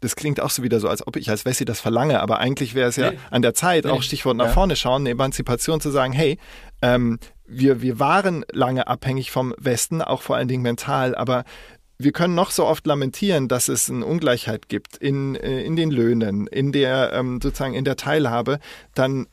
[0.00, 2.74] das klingt auch so wieder so, als ob ich als Wessi das verlange, aber eigentlich
[2.74, 3.18] wäre es ja nee.
[3.30, 3.90] an der Zeit, nee.
[3.90, 4.52] auch Stichwort nach ja.
[4.52, 6.38] vorne schauen, eine Emanzipation zu sagen, hey,
[6.82, 11.44] ähm, wir, wir waren lange abhängig vom Westen, auch vor allen Dingen mental, aber
[11.98, 15.90] wir können noch so oft lamentieren, dass es eine Ungleichheit gibt in, äh, in den
[15.90, 18.58] Löhnen, in der ähm, sozusagen in der Teilhabe,
[18.94, 19.26] dann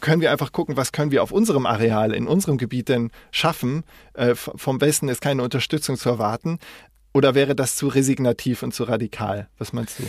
[0.00, 3.84] können wir einfach gucken, was können wir auf unserem Areal, in unserem Gebiet denn schaffen.
[4.14, 6.58] Äh, vom Westen ist keine Unterstützung zu erwarten.
[7.12, 9.48] Oder wäre das zu resignativ und zu radikal?
[9.58, 10.04] Was meinst du?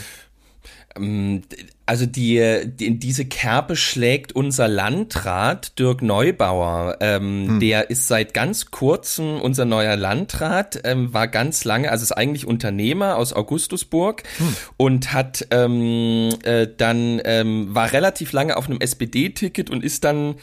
[0.96, 1.44] Ähm,
[1.86, 6.98] also die, die, in diese Kerbe schlägt unser Landrat Dirk Neubauer.
[7.02, 7.60] Ähm, hm.
[7.60, 12.48] Der ist seit ganz kurzem unser neuer Landrat, ähm, war ganz lange, also ist eigentlich
[12.48, 14.56] Unternehmer aus Augustusburg hm.
[14.78, 20.36] und hat ähm, äh, dann ähm, war relativ lange auf einem SPD-Ticket und ist dann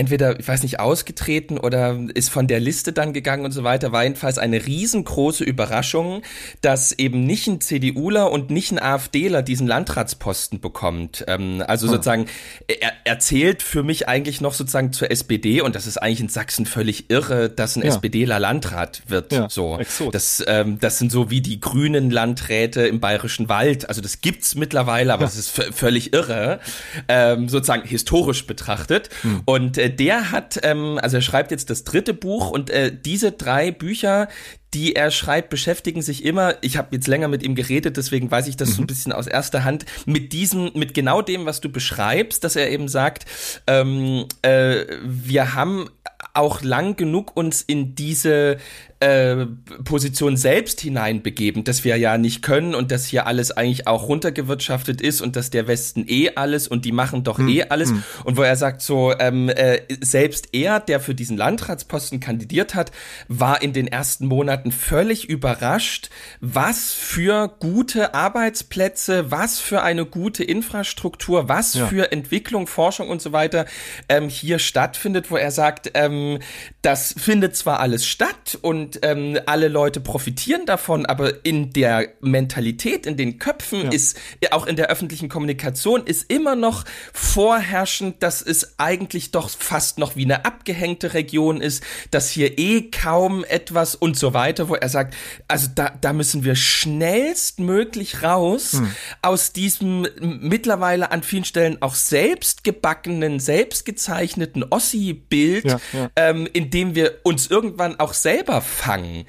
[0.00, 3.92] entweder, ich weiß nicht, ausgetreten oder ist von der Liste dann gegangen und so weiter,
[3.92, 6.22] war jedenfalls eine riesengroße Überraschung,
[6.62, 11.26] dass eben nicht ein CDUler und nicht ein AfDler diesen Landratsposten bekommt.
[11.28, 11.92] Ähm, also hm.
[11.92, 12.26] sozusagen,
[12.66, 16.64] er erzählt für mich eigentlich noch sozusagen zur SPD und das ist eigentlich in Sachsen
[16.64, 17.88] völlig irre, dass ein ja.
[17.88, 19.32] SPDler Landrat wird.
[19.32, 19.78] Ja, so.
[20.12, 23.86] Das, ähm, das sind so wie die grünen Landräte im Bayerischen Wald.
[23.86, 25.64] Also das gibt's mittlerweile, aber es ja.
[25.64, 26.60] ist völlig irre,
[27.08, 29.10] ähm, sozusagen historisch betrachtet.
[29.20, 29.42] Hm.
[29.44, 33.32] Und äh, der hat, ähm, also er schreibt jetzt das dritte Buch und äh, diese
[33.32, 34.28] drei Bücher,
[34.74, 38.46] die er schreibt, beschäftigen sich immer, ich habe jetzt länger mit ihm geredet, deswegen weiß
[38.46, 38.72] ich das mhm.
[38.72, 38.86] so ein mhm.
[38.86, 42.88] bisschen aus erster Hand, mit diesem, mit genau dem, was du beschreibst, dass er eben
[42.88, 43.26] sagt,
[43.66, 45.90] ähm, äh, wir haben
[46.34, 48.58] auch lang genug uns in diese
[49.00, 49.46] äh,
[49.84, 55.00] Position selbst hineinbegeben, dass wir ja nicht können und dass hier alles eigentlich auch runtergewirtschaftet
[55.00, 57.48] ist und dass der Westen eh alles und die machen doch hm.
[57.48, 57.90] eh alles.
[57.90, 58.02] Hm.
[58.24, 62.92] Und wo er sagt so, ähm, äh, selbst er, der für diesen Landratsposten kandidiert hat,
[63.28, 70.44] war in den ersten Monaten völlig überrascht, was für gute Arbeitsplätze, was für eine gute
[70.44, 71.86] Infrastruktur, was ja.
[71.86, 73.64] für Entwicklung, Forschung und so weiter
[74.10, 76.38] ähm, hier stattfindet, wo er sagt, ähm,
[76.82, 83.06] das findet zwar alles statt und ähm, alle Leute profitieren davon, aber in der Mentalität,
[83.06, 83.90] in den Köpfen ja.
[83.90, 84.18] ist,
[84.50, 90.16] auch in der öffentlichen Kommunikation ist immer noch vorherrschend, dass es eigentlich doch fast noch
[90.16, 94.88] wie eine abgehängte Region ist, dass hier eh kaum etwas und so weiter, wo er
[94.88, 95.14] sagt,
[95.48, 98.90] also da, da müssen wir schnellstmöglich raus hm.
[99.22, 106.09] aus diesem mittlerweile an vielen Stellen auch selbstgebackenen, selbstgezeichneten Ossi-Bild, ja, ja.
[106.16, 109.26] Ähm, in dem wir uns irgendwann auch selber fangen.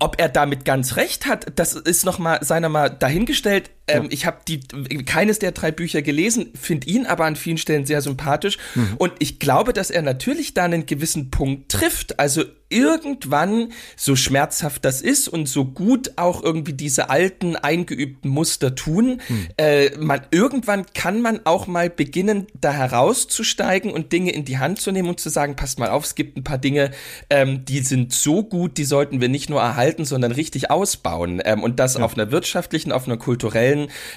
[0.00, 3.70] Ob er damit ganz recht hat, das ist noch mal seiner mal dahingestellt.
[3.86, 4.60] Ähm, Ich habe die
[5.04, 8.58] keines der drei Bücher gelesen, finde ihn aber an vielen Stellen sehr sympathisch.
[8.74, 8.94] Mhm.
[8.98, 12.18] Und ich glaube, dass er natürlich da einen gewissen Punkt trifft.
[12.18, 12.44] Also
[12.74, 19.20] irgendwann, so schmerzhaft das ist und so gut auch irgendwie diese alten, eingeübten Muster tun,
[19.26, 19.48] hm.
[19.56, 24.80] äh, man, irgendwann kann man auch mal beginnen, da herauszusteigen und Dinge in die Hand
[24.80, 26.90] zu nehmen und zu sagen, passt mal auf, es gibt ein paar Dinge,
[27.30, 31.40] ähm, die sind so gut, die sollten wir nicht nur erhalten, sondern richtig ausbauen.
[31.44, 32.02] Ähm, und das ja.
[32.02, 33.73] auf einer wirtschaftlichen, auf einer kulturellen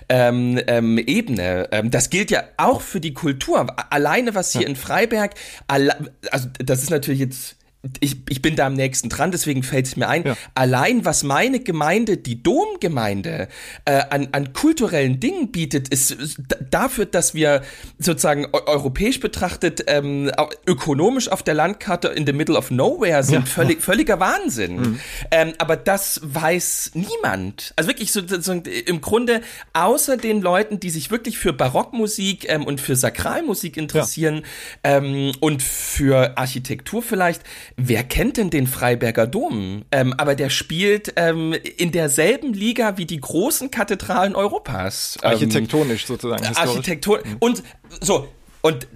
[0.10, 1.70] ähm, ähm, Ebene.
[1.72, 3.68] Ähm, das gilt ja auch für die Kultur.
[3.90, 4.68] Alleine was hier ja.
[4.68, 5.34] in Freiberg,
[5.68, 7.56] also das ist natürlich jetzt
[8.00, 10.24] ich, ich bin da am nächsten dran, deswegen fällt es mir ein.
[10.26, 10.38] Ja.
[10.56, 13.48] Allein was meine Gemeinde, die Domgemeinde,
[13.86, 17.62] äh, an, an kulturellen Dingen bietet, ist, ist dafür, dass wir
[18.00, 20.32] sozusagen europäisch betrachtet ähm,
[20.66, 23.46] ökonomisch auf der Landkarte in the middle of nowhere sind, ja.
[23.46, 24.76] völlig, völliger Wahnsinn.
[24.76, 25.00] Mhm.
[25.32, 27.74] Ähm, aber das weiß niemand.
[27.76, 29.42] Also wirklich so, so, im Grunde
[29.74, 34.44] außer den Leuten, die sich wirklich für Barockmusik ähm, und für Sakralmusik interessieren
[34.84, 34.98] ja.
[34.98, 37.44] ähm, und für Architektur vielleicht
[37.78, 39.86] wer kennt denn den Freiberger Dom?
[39.92, 45.18] Ähm, aber der spielt ähm, in derselben Liga wie die großen Kathedralen Europas.
[45.22, 46.44] Ähm, Architektonisch sozusagen.
[46.56, 47.38] Architektur mhm.
[47.40, 47.64] und
[48.02, 48.28] so
[48.62, 48.88] und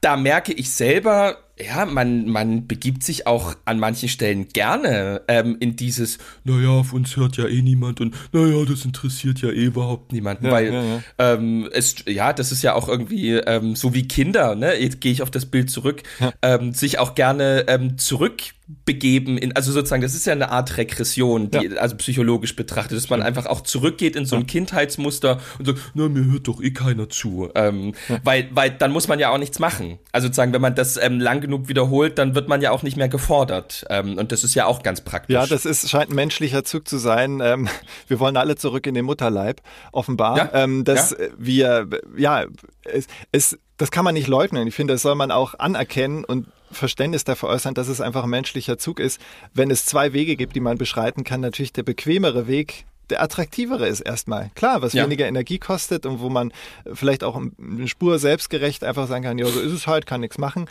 [0.00, 5.56] da merke ich selber, ja, man, man begibt sich auch an manchen Stellen gerne ähm,
[5.60, 9.64] in dieses, naja, auf uns hört ja eh niemand und naja, das interessiert ja eh
[9.64, 11.02] überhaupt niemanden, ja, weil ja, ja.
[11.18, 14.80] Ähm, es, ja, das ist ja auch irgendwie ähm, so wie Kinder, ne?
[14.80, 16.02] Jetzt gehe ich auf das Bild zurück,
[16.42, 18.42] ähm, sich auch gerne ähm, zurück
[18.84, 21.80] begeben in, also sozusagen, das ist ja eine Art Regression, die, ja.
[21.80, 24.46] also psychologisch betrachtet, dass man einfach auch zurückgeht in so ein ja.
[24.46, 27.48] Kindheitsmuster und sagt, na, mir hört doch eh keiner zu.
[27.54, 28.20] Ähm, ja.
[28.24, 29.98] weil, weil dann muss man ja auch nichts machen.
[30.12, 32.98] Also sozusagen, wenn man das ähm, lang genug wiederholt, dann wird man ja auch nicht
[32.98, 33.86] mehr gefordert.
[33.88, 35.32] Ähm, und das ist ja auch ganz praktisch.
[35.32, 37.40] Ja, das ist, scheint ein menschlicher Zug zu sein.
[37.42, 37.68] Ähm,
[38.06, 40.50] wir wollen alle zurück in den Mutterleib, offenbar.
[40.52, 42.44] Ähm, dass wir, ja,
[42.84, 44.66] es, es das kann man nicht leugnen.
[44.66, 48.30] Ich finde, das soll man auch anerkennen und Verständnis dafür äußern, dass es einfach ein
[48.30, 49.20] menschlicher Zug ist.
[49.54, 53.86] Wenn es zwei Wege gibt, die man beschreiten kann, natürlich der bequemere Weg der attraktivere
[53.86, 54.50] ist erstmal.
[54.54, 55.04] Klar, was ja.
[55.04, 56.52] weniger Energie kostet und wo man
[56.92, 60.38] vielleicht auch eine Spur selbstgerecht einfach sagen kann, ja, so ist es halt, kann nichts
[60.38, 60.66] machen.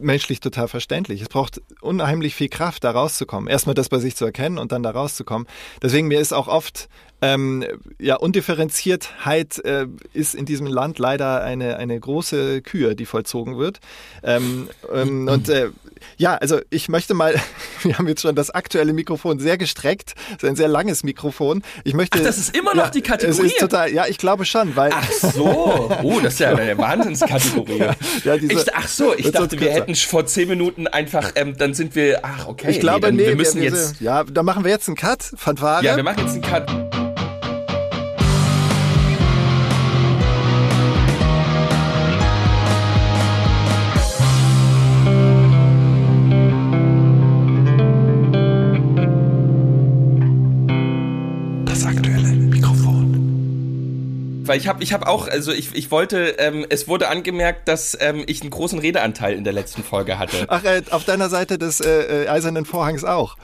[0.00, 1.20] Menschlich total verständlich.
[1.20, 3.48] Es braucht unheimlich viel Kraft, da rauszukommen.
[3.48, 5.46] Erstmal das bei sich zu erkennen und dann da rauszukommen.
[5.82, 6.88] Deswegen mir ist auch oft
[7.22, 7.64] ähm,
[7.98, 13.80] ja, Undifferenziertheit äh, ist in diesem Land leider eine, eine große Kür, die vollzogen wird.
[14.22, 15.70] Ähm, ähm, und äh,
[16.16, 17.34] ja, also ich möchte mal,
[17.82, 21.62] wir haben jetzt schon das aktuelle Mikrofon sehr gestreckt, das ist ein sehr langes Mikrofon.
[21.84, 23.46] Ich möchte, ach, das ist immer noch ja, die Kategorie?
[23.46, 24.90] Es ist total, ja, ich glaube schon, weil...
[24.94, 27.78] Ach so, oh, das ist ja eine Wahnsinnskategorie.
[27.78, 31.56] ja, ja, diese, ich, ach so, ich dachte, wir hätten vor zehn Minuten einfach, ähm,
[31.56, 34.00] dann sind wir, ach okay, ich glaube, nee, dann, wir müssen wir, jetzt...
[34.00, 35.84] Ja, da machen wir jetzt einen Cut, Fanfare.
[35.84, 37.09] Ja, wir machen jetzt einen Cut.
[54.50, 57.96] Weil ich habe ich hab auch, also ich, ich wollte, ähm, es wurde angemerkt, dass
[58.00, 60.46] ähm, ich einen großen Redeanteil in der letzten Folge hatte.
[60.48, 63.36] Ach, äh, auf deiner Seite des äh, äh Eisernen Vorhangs auch.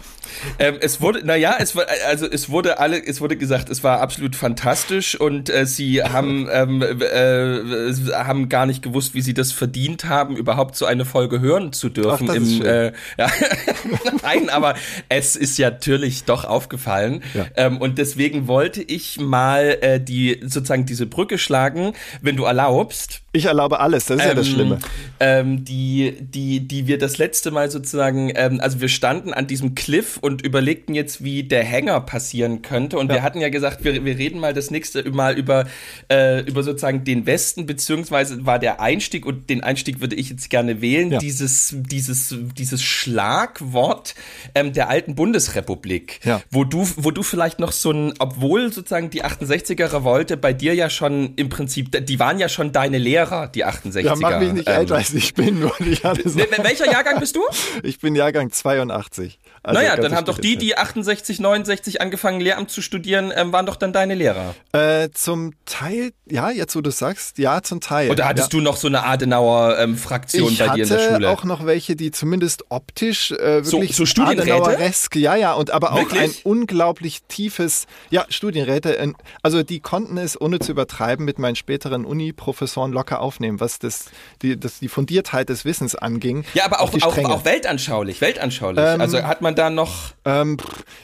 [0.58, 4.00] Ähm, es wurde, naja, es war, also es wurde alle, es wurde gesagt, es war
[4.00, 9.52] absolut fantastisch und äh, sie haben, ähm, äh, haben gar nicht gewusst, wie sie das
[9.52, 12.28] verdient haben, überhaupt so eine Folge hören zu dürfen.
[12.28, 13.30] Ach, das im, äh, ja,
[14.22, 14.74] Nein, aber
[15.08, 17.22] es ist ja natürlich doch aufgefallen.
[17.32, 17.46] Ja.
[17.54, 23.22] Ähm, und deswegen wollte ich mal die sozusagen die diese Brücke schlagen, wenn du erlaubst.
[23.36, 24.78] Ich erlaube alles, das ist ähm, ja das ähm, Schlimme.
[25.20, 29.74] Ähm, die, die, die wir das letzte Mal sozusagen, ähm, also wir standen an diesem
[29.74, 32.98] Cliff und überlegten jetzt, wie der Hänger passieren könnte.
[32.98, 33.16] Und ja.
[33.16, 35.66] wir hatten ja gesagt, wir, wir reden mal das nächste Mal über,
[36.10, 40.48] äh, über sozusagen den Westen, beziehungsweise war der Einstieg, und den Einstieg würde ich jetzt
[40.48, 41.18] gerne wählen, ja.
[41.18, 44.14] dieses, dieses, dieses Schlagwort
[44.54, 46.40] ähm, der alten Bundesrepublik, ja.
[46.50, 50.74] wo du, wo du vielleicht noch so ein, obwohl sozusagen die 68er Revolte bei dir
[50.74, 52.96] ja schon im Prinzip, die waren ja schon deine
[53.30, 54.00] Lehrer, die 68er.
[54.00, 55.60] Ja, mach mich nicht ähm, älter als ich bin,
[56.04, 56.34] alles.
[56.34, 57.42] Ne, welcher Jahrgang bist du?
[57.82, 59.38] Ich bin Jahrgang 82.
[59.66, 63.66] Also naja, dann haben doch die, die 68, 69 angefangen, Lehramt zu studieren, ähm, waren
[63.66, 64.54] doch dann deine Lehrer.
[64.70, 68.12] Äh, zum Teil, ja, jetzt wo du sagst, ja, zum Teil.
[68.12, 68.58] Oder hattest ja.
[68.60, 71.08] du noch so eine Adenauer-Fraktion ähm, bei dir in der Schule?
[71.08, 75.54] Ich hatte auch noch welche, die zumindest optisch äh, wirklich so, so Adenaueresk, ja, ja,
[75.54, 76.44] und aber auch wirklich?
[76.44, 82.04] ein unglaublich tiefes, ja, Studienräte, also die konnten es, ohne zu übertreiben, mit meinen späteren
[82.04, 84.04] Uni-Professoren locker aufnehmen, was das
[84.42, 86.44] die, das, die Fundiertheit des Wissens anging.
[86.54, 88.78] Ja, aber auch, auch, auch weltanschaulich, weltanschaulich.
[88.78, 90.12] Ähm, also hat man da noch.
[90.24, 90.56] Ähm,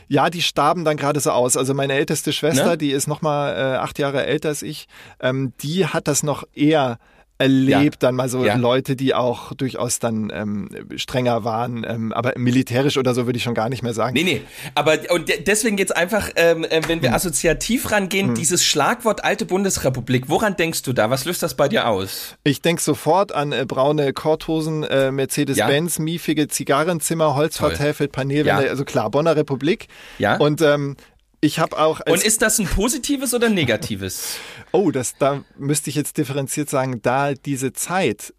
[0.09, 1.57] ja, die starben dann gerade so aus.
[1.57, 2.79] Also meine älteste Schwester, Ne?
[2.79, 4.87] die ist noch mal äh, acht Jahre älter als ich,
[5.21, 6.99] ähm, die hat das noch eher
[7.43, 8.55] erlebt, dann mal so Ja.
[8.57, 13.43] Leute, die auch durchaus dann ähm, strenger waren, ähm, aber militärisch oder so würde ich
[13.43, 14.15] schon gar nicht mehr sagen.
[14.15, 14.41] Nee, nee.
[14.75, 17.17] Aber und de- deswegen geht's einfach, ähm, äh, wenn wir Hm.
[17.17, 21.11] assoziativ rangehen, dieses Schlagwort alte Bundesrepublik, woran denkst du da?
[21.11, 22.37] Was löst das bei dir aus?
[22.45, 28.71] Ich denke sofort an äh, braune Korthosen, äh, Mercedes-Benz, miefige Zigarrenzimmer, Holzvertäfelt, Panelwände, Ja.
[28.71, 29.89] also klar, Bonner Republik.
[30.19, 30.37] Ja.
[30.37, 30.97] Und ähm,
[31.43, 34.37] ich habe auch Und ist das ein positives oder negatives?
[34.75, 38.33] Oh, das, da müsste ich jetzt differenziert sagen, da diese Zeit,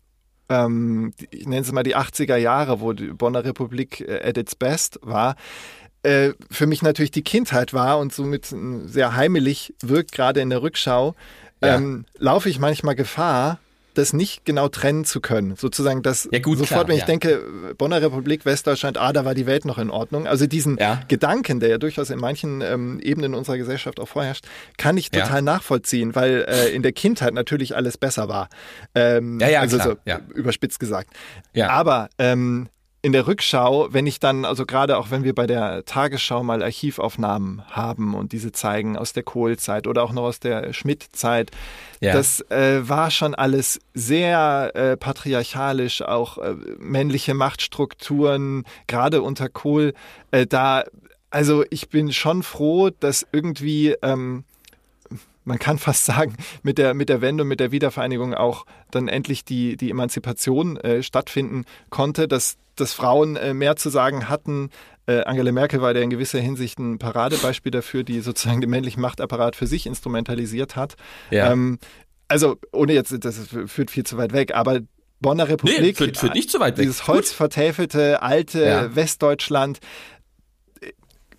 [0.49, 4.55] ähm, ich nenne es mal die 80er Jahre, wo die Bonner Republik äh, at its
[4.55, 5.35] best war,
[6.01, 8.55] äh, für mich natürlich die Kindheit war und somit äh,
[8.87, 11.13] sehr heimelig wirkt, gerade in der Rückschau,
[11.63, 11.75] Ja.
[11.75, 13.59] ähm, laufe ich manchmal Gefahr,
[13.93, 15.55] das nicht genau trennen zu können.
[15.55, 17.05] Sozusagen, dass Ja, gut, sofort, klar, wenn ich ja.
[17.07, 20.27] denke, Bonner Republik, Westdeutschland, ah, da war die Welt noch in Ordnung.
[20.27, 21.01] Also diesen Ja.
[21.07, 24.45] Gedanken, der ja durchaus in manchen ähm, Ebenen unserer Gesellschaft auch vorherrscht,
[24.77, 28.49] kann ich total nachvollziehen, weil äh, in der Kindheit natürlich alles besser war.
[28.95, 31.09] Ähm, Ja, ja, also klar, so überspitzt gesagt.
[31.53, 31.69] Ja.
[31.69, 32.67] Aber ähm,
[33.03, 36.63] in der Rückschau, wenn ich dann, also gerade auch wenn wir bei der Tagesschau mal
[36.63, 41.51] Archivaufnahmen haben und diese zeigen aus der Kohlzeit oder auch noch aus der Schmidt-Zeit,
[41.99, 42.13] Ja.
[42.13, 49.93] das äh, war schon alles sehr äh, patriarchalisch, auch äh, männliche Machtstrukturen, gerade unter Kohl,
[50.31, 50.85] äh, da,
[51.29, 54.45] also ich bin schon froh, dass irgendwie ähm,
[55.45, 59.07] man kann fast sagen, mit der, mit der Wende und mit der Wiedervereinigung auch dann
[59.07, 64.69] endlich die, die Emanzipation äh, stattfinden konnte, dass, dass Frauen äh, mehr zu sagen hatten.
[65.05, 69.01] Äh, Angela Merkel war da in gewisser Hinsicht ein Paradebeispiel dafür, die sozusagen den männlichen
[69.01, 70.95] Machtapparat für sich instrumentalisiert hat.
[71.29, 71.51] Ja.
[71.51, 71.77] Ähm,
[72.29, 73.37] also, ohne jetzt, das
[73.67, 74.79] führt viel zu weit weg, aber
[75.19, 76.83] Bonner Republik, Nee, führt- führt nicht zu weit weg.
[76.85, 78.95] dieses holzvertäfelte, alte Ja.
[78.95, 79.79] Westdeutschland,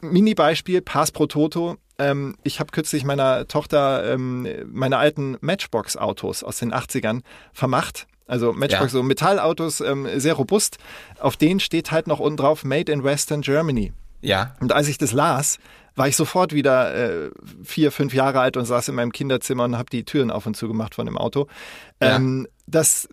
[0.01, 1.77] Mini-Beispiel, Pass pro Toto.
[1.99, 7.21] Ähm, ich habe kürzlich meiner Tochter ähm, meine alten Matchbox-Autos aus den 80ern
[7.53, 8.07] vermacht.
[8.27, 8.99] Also Matchbox, Ja.
[8.99, 10.79] so Metallautos, ähm, sehr robust.
[11.21, 13.93] Auf denen steht halt noch unten drauf Made in Western Germany.
[14.23, 14.57] ja.
[14.61, 15.59] Und als ich das las,
[15.95, 17.31] war ich sofort wieder äh,
[17.63, 20.57] vier, fünf Jahre alt und saß in meinem Kinderzimmer und habe die Türen auf und
[20.57, 21.47] zu gemacht von dem Auto.
[22.03, 22.17] Ja.
[22.17, 23.09] Ähm, das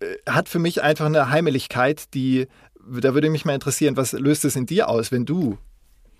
[0.00, 2.46] äh, hat für mich einfach eine Heimeligkeit, die,
[2.86, 5.58] da würde mich mal interessieren, was löst es in dir aus, wenn du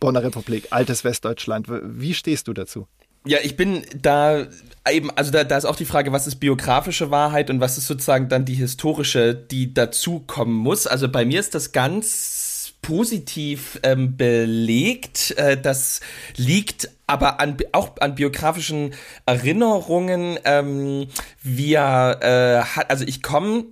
[0.01, 2.87] Bonner Republik, altes Westdeutschland, wie stehst du dazu?
[3.27, 4.47] Ja, ich bin da
[4.91, 7.87] eben, also da, da ist auch die Frage, was ist biografische Wahrheit und was ist
[7.87, 10.87] sozusagen dann die historische, die dazukommen muss.
[10.87, 15.35] Also bei mir ist das ganz positiv ähm, belegt.
[15.37, 16.01] Äh, das
[16.37, 18.95] liegt aber an, auch an biografischen
[19.27, 20.39] Erinnerungen.
[20.45, 21.09] Ähm,
[21.43, 23.67] wir äh, also ich komme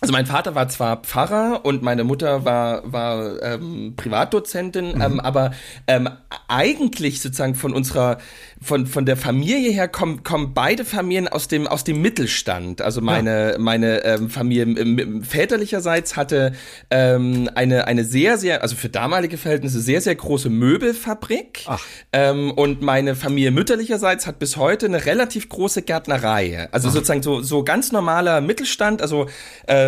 [0.00, 5.50] also mein Vater war zwar Pfarrer und meine Mutter war, war ähm, Privatdozentin, ähm, aber
[5.88, 6.08] ähm,
[6.46, 8.18] eigentlich sozusagen von unserer,
[8.62, 12.80] von, von der Familie her kommen, kommen beide Familien aus dem, aus dem Mittelstand.
[12.80, 16.52] Also meine, meine ähm, Familie ähm, väterlicherseits hatte
[16.90, 21.64] ähm, eine, eine sehr, sehr, also für damalige Verhältnisse sehr, sehr große Möbelfabrik.
[21.66, 21.82] Ach.
[22.12, 26.68] Ähm, und meine Familie mütterlicherseits hat bis heute eine relativ große Gärtnerei.
[26.70, 29.26] Also sozusagen so, so ganz normaler Mittelstand, also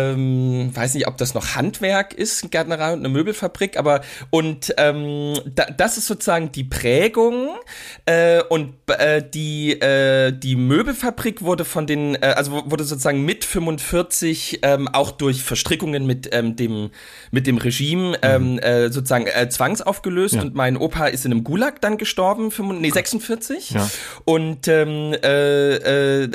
[0.01, 4.73] ähm, weiß nicht, ob das noch Handwerk ist, eine Gärtnerei und eine Möbelfabrik, aber und
[4.77, 7.49] ähm, da, das ist sozusagen die Prägung
[8.05, 13.45] äh, und äh, die äh, die Möbelfabrik wurde von den äh, also wurde sozusagen mit
[13.45, 16.89] 45 ähm, auch durch Verstrickungen mit ähm, dem
[17.31, 20.35] mit dem Regime ähm, äh, sozusagen äh, zwangsaufgelöst.
[20.35, 23.89] Und mein Opa ist in einem Gulag dann gestorben, 45, nee 46 Ja.
[24.25, 26.29] und ähm, äh, äh,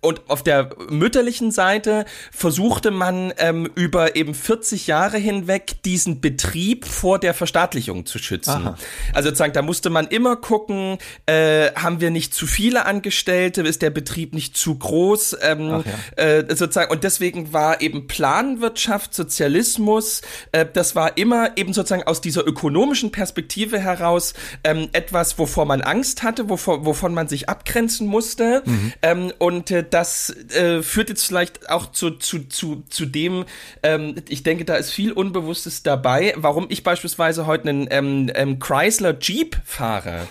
[0.00, 3.03] und auf der mütterlichen Seite versuchte man
[3.38, 8.50] ähm, über eben 40 Jahre hinweg diesen Betrieb vor der Verstaatlichung zu schützen.
[8.50, 8.78] Aha.
[9.12, 13.82] Also sozusagen, da musste man immer gucken, äh, haben wir nicht zu viele Angestellte, ist
[13.82, 15.84] der Betrieb nicht zu groß, ähm, Ach
[16.16, 16.90] äh, sozusagen.
[16.92, 23.12] Und deswegen war eben Planwirtschaft, Sozialismus, äh, das war immer eben sozusagen aus dieser ökonomischen
[23.12, 28.62] Perspektive heraus ähm, etwas, wovor man Angst hatte, wovor, wovon man sich abgrenzen musste.
[29.02, 33.44] Ähm, und äh, das äh, führt jetzt vielleicht auch zu, zu, zu, zu dem,
[33.82, 38.58] ähm, ich denke, da ist viel Unbewusstes dabei, warum ich beispielsweise heute einen ähm, ähm,
[38.58, 40.26] Chrysler Jeep fahre.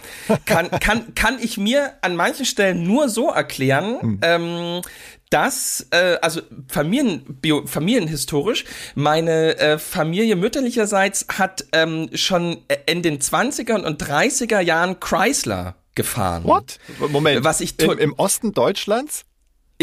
[0.46, 4.82] Kann, kann, kann ich mir an manchen Stellen nur so erklären, ähm,
[5.30, 13.20] dass, äh, also Familien, bio, familienhistorisch, meine äh, Familie mütterlicherseits hat ähm, schon in den
[13.20, 16.44] 20er und 30er Jahren Chrysler gefahren.
[16.44, 16.80] What?
[17.10, 19.26] Moment, Was ich Im, im Osten Deutschlands?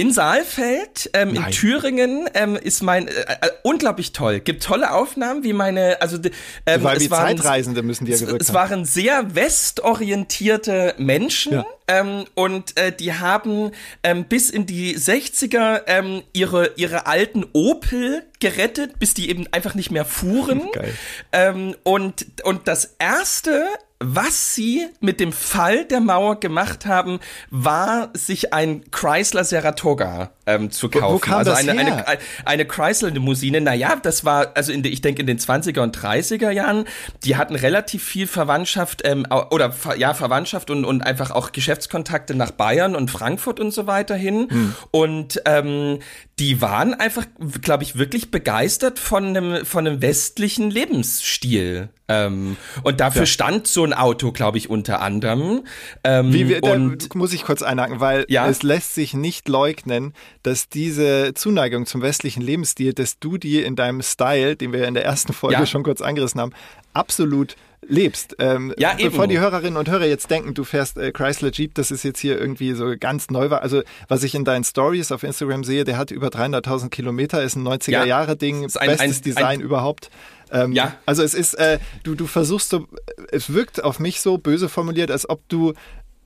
[0.00, 1.50] In Saalfeld, ähm, in.
[1.50, 4.40] Thüringen, ähm, ist mein äh, äh, unglaublich toll.
[4.40, 6.16] Gibt tolle Aufnahmen, wie meine, also
[6.64, 8.54] ähm, Weil es waren- Zeitreisende müssen die ja es, gewirkt es haben.
[8.54, 11.66] waren sehr westorientierte Menschen Ja.
[11.88, 13.72] ähm, und äh, die haben
[14.02, 19.74] ähm, bis in die 60er ähm, ihre, ihre alten Opel gerettet, bis die eben einfach
[19.74, 20.62] nicht mehr fuhren.
[20.72, 20.94] Geil.
[21.32, 23.66] Ähm, und, und das erste,
[24.00, 27.20] was sie mit dem Fall der Mauer gemacht haben,
[27.50, 31.20] war, sich ein Chrysler Saratoga ähm, zu Wo- wo kaufen.
[31.22, 32.08] kam also das eine, her?
[32.08, 33.60] eine, eine Chrysler-Limousine.
[33.60, 36.84] Naja, das war, also in, ich denke in den 20er und 30er Jahren,
[37.24, 42.50] die hatten relativ viel Verwandtschaft, ähm, oder ja, Verwandtschaft und, und einfach auch Geschäftskontakte nach
[42.50, 44.48] Bayern und Frankfurt und so weiter hin.
[44.50, 44.74] Hm.
[44.90, 45.98] Und ähm,
[46.38, 47.26] die waren einfach,
[47.60, 51.90] glaube ich, wirklich begeistert von einem, von einem westlichen Lebensstil.
[52.08, 55.62] Ähm, und dafür stand so ein Auto, glaube ich, unter anderem.
[56.02, 58.48] Ähm, Wie wir, und muss ich kurz einhaken, weil Ja?
[58.48, 63.76] es lässt sich nicht leugnen, dass diese Zuneigung zum westlichen Lebensstil, dass du die in
[63.76, 65.66] deinem Style, den wir in der ersten Folge Ja.
[65.66, 66.52] schon kurz angerissen haben,
[66.94, 68.36] absolut lebst.
[68.38, 69.10] Ähm, Ja, eben.
[69.10, 72.20] bevor die Hörerinnen und Hörer jetzt denken, du fährst äh, Chrysler Jeep, das ist jetzt
[72.20, 73.62] hier irgendwie so ganz neu war.
[73.62, 77.56] Also was ich in deinen Stories auf Instagram sehe, der hat über 300.000 Kilometer, ist
[77.56, 80.10] ein 90er-Jahre-Ding, Ist ein- bestes ein- Design ein- überhaupt.
[80.52, 80.96] Ähm, Ja.
[81.06, 82.86] Also es ist, äh, du, du versuchst so,
[83.32, 85.74] es wirkt auf mich so böse formuliert, als ob du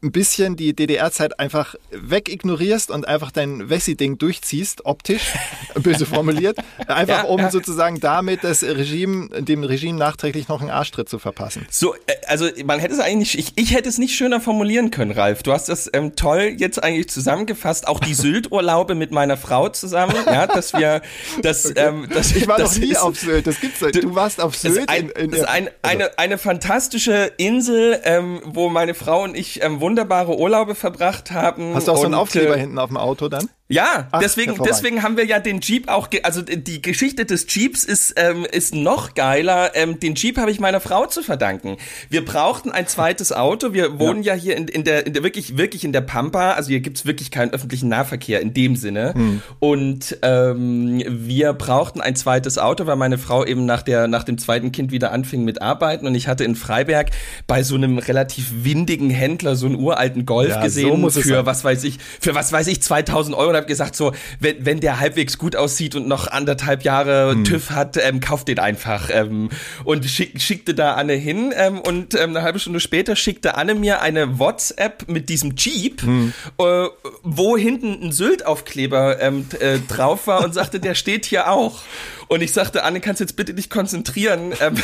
[0.05, 5.33] ein bisschen die DDR-Zeit einfach wegignorierst und einfach dein Wessi-Ding durchziehst, optisch,
[5.75, 7.51] böse formuliert, einfach Ja, um ja.
[7.51, 11.67] sozusagen damit das Regime, dem Regime nachträglich noch einen Arschtritt zu verpassen.
[11.71, 15.11] So, äh, also man hätte es eigentlich, ich, ich hätte es nicht schöner formulieren können,
[15.11, 15.43] Ralf.
[15.43, 17.89] Du hast das ähm, toll jetzt eigentlich zusammengefasst.
[17.89, 21.01] Auch die Sylt-Urlaube mit meiner Frau zusammen, ja, dass wir,
[21.43, 24.03] dass, ähm, dass Ich war das noch nie ist- auf Sylt, das gibt's nicht.
[24.03, 26.39] Du warst auf Das Sylt ist, ein, in, in das ist ein, also, eine, eine
[26.39, 31.73] fantastische Insel, ähm, wo meine Frau und ich ähm, wunderbare Urlaube verbracht haben.
[31.73, 33.49] Hast du auch so einen Aufkleber äh, hinten auf dem Auto dann?
[33.67, 37.47] Ja, Ach, deswegen, deswegen haben wir ja den Jeep auch, ge also die Geschichte des
[37.49, 39.75] Jeeps ist, ähm, ist noch geiler.
[39.75, 41.79] Ähm, den Jeep habe ich meiner Frau zu verdanken.
[42.11, 43.73] Wir brauchten ein zweites Auto.
[43.73, 46.53] Wir wohnen ja, hier in, in, der, in der wirklich, wirklich in der Pampa.
[46.53, 49.15] Also hier gibt's wirklich keinen öffentlichen Nahverkehr in dem Sinne.
[49.15, 49.41] Hm.
[49.61, 54.37] Und ähm, wir brauchten ein zweites Auto, weil meine Frau eben nach, der, nach dem
[54.37, 56.07] zweiten Kind wieder anfing mit Arbeiten.
[56.07, 57.13] Und ich hatte in Freiberg
[57.47, 61.23] bei so einem relativ windigen Händler so einen uralten Golf Ja, so gesehen muss es
[61.23, 64.65] für was weiß ich, für was weiß ich, 2000 Euro und habe gesagt, so, wenn,
[64.67, 67.45] wenn der halbwegs gut aussieht und noch anderthalb Jahre Hm.
[67.45, 69.09] TÜV hat, ähm, kauft den einfach.
[69.13, 69.49] Ähm,
[69.85, 73.75] und schick, schickte da Anne hin ähm, und ähm, eine halbe Stunde später schickte Anne
[73.75, 76.33] mir eine WhatsApp mit diesem Jeep, Hm.
[76.59, 76.87] äh,
[77.23, 81.83] wo hinten ein Sylt-Aufkleber ähm, äh, drauf war und sagte, der steht hier auch.
[82.29, 84.53] Und ich sagte, Anne, kannst jetzt bitte dich konzentrieren.
[84.65, 84.77] Ähm,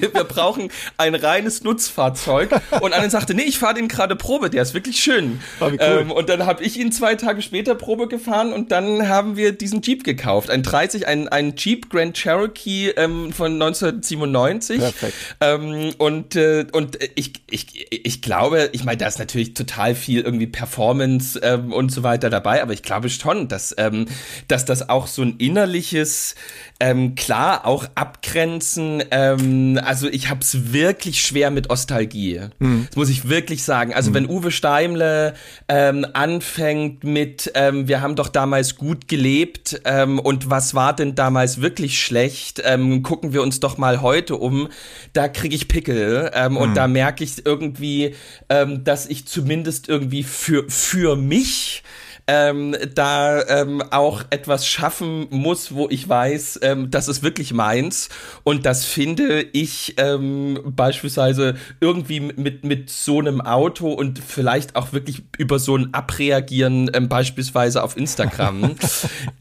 [0.00, 2.50] wir, wir brauchen ein reines Nutzfahrzeug.
[2.80, 5.40] Und Anne sagte, nee, ich fahre den gerade Probe, der ist wirklich schön.
[5.60, 5.76] Oh, cool.
[5.80, 9.52] ähm, und dann habe ich ihn zwei Tage später Probe gefahren und dann haben wir
[9.52, 10.50] diesen Jeep gekauft.
[10.50, 14.78] Ein 30, ein, ein Jeep Grand Cherokee ähm, von 1997.
[14.78, 15.14] Perfekt.
[15.40, 20.22] Ähm, und äh, und ich, ich, ich glaube, ich meine, da ist natürlich total viel
[20.22, 23.74] irgendwie Performance und so weiter dabei, aber ich glaube schon, dass,
[24.48, 26.34] dass das auch so ein innerliches,
[26.82, 32.40] ähm, klar, auch abgrenzen, ähm, also ich habe es wirklich schwer mit Ostalgie.
[32.88, 33.94] Das muss ich wirklich sagen.
[33.94, 35.34] Also wenn Uwe Steimle
[35.68, 41.14] ähm, anfängt mit, ähm, wir haben doch damals gut gelebt ähm, und was war denn
[41.14, 44.68] damals wirklich schlecht, ähm, gucken wir uns doch mal heute um,
[45.12, 46.32] da kriege ich Pickel.
[46.34, 48.16] Ähm, und da merke ich irgendwie,
[48.48, 51.84] ähm, dass ich zumindest irgendwie für, für mich
[52.26, 58.08] ähm, da ähm, auch etwas schaffen muss, wo ich weiß, ähm, das ist wirklich meins.
[58.44, 64.92] Und das finde ich ähm, beispielsweise irgendwie mit, mit so einem Auto und vielleicht auch
[64.92, 68.76] wirklich über so ein Abreagieren ähm, beispielsweise auf Instagram.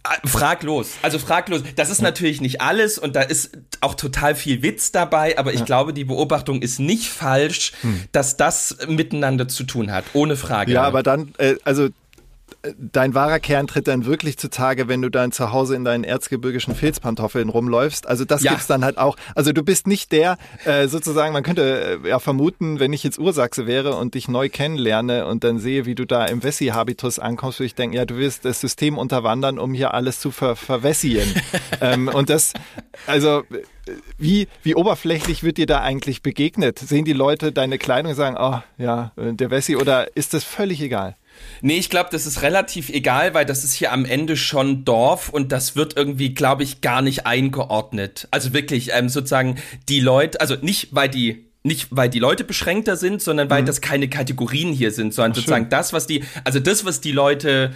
[0.04, 0.94] Äh, fraglos.
[1.04, 1.62] Also fraglos.
[1.76, 3.52] Das ist natürlich nicht alles und da ist
[3.82, 7.74] auch total viel Witz dabei, aber ich glaube, die Beobachtung ist nicht falsch,
[8.12, 10.06] dass das miteinander zu tun hat.
[10.14, 10.74] Ohne Frage.
[10.74, 11.90] Ja, aber dann, äh, also
[12.78, 16.76] dein wahrer Kern tritt dann wirklich zutage, wenn du dann zu Hause in deinen erzgebirgischen
[16.76, 18.08] Filzpantoffeln rumläufst.
[18.08, 18.52] Also das Ja.
[18.52, 19.18] gibt's dann halt auch.
[19.36, 23.18] Also du bist nicht der, äh, sozusagen, man könnte äh, ja vermuten, wenn ich jetzt
[23.18, 27.60] Ursachse wäre und dich neu kennenlerne und dann sehe, wie du da im Wessi-Habitus ankommst,
[27.60, 31.34] würde ich denken, ja, du wirst das System unterwandern, um hier alles zu ver verwessieren.
[31.82, 32.54] ähm, und das,
[33.08, 36.78] also äh, wie, wie oberflächlich wird dir da eigentlich begegnet?
[36.78, 40.44] Sehen die Leute deine Kleidung und sagen, oh ja, äh, der Wessi, oder ist das
[40.44, 41.16] völlig egal?
[41.62, 45.30] Nee, ich glaube, das ist relativ egal, weil das ist hier am Ende schon Dorf
[45.30, 48.28] und das wird irgendwie, glaube ich, gar nicht eingeordnet.
[48.32, 52.96] Also wirklich, ähm, sozusagen die Leute, also nicht, weil die nicht weil die Leute beschränkter
[52.98, 56.86] sind, sondern weil das keine Kategorien hier sind, sondern sozusagen das, was die, also das,
[56.86, 57.72] was die Leute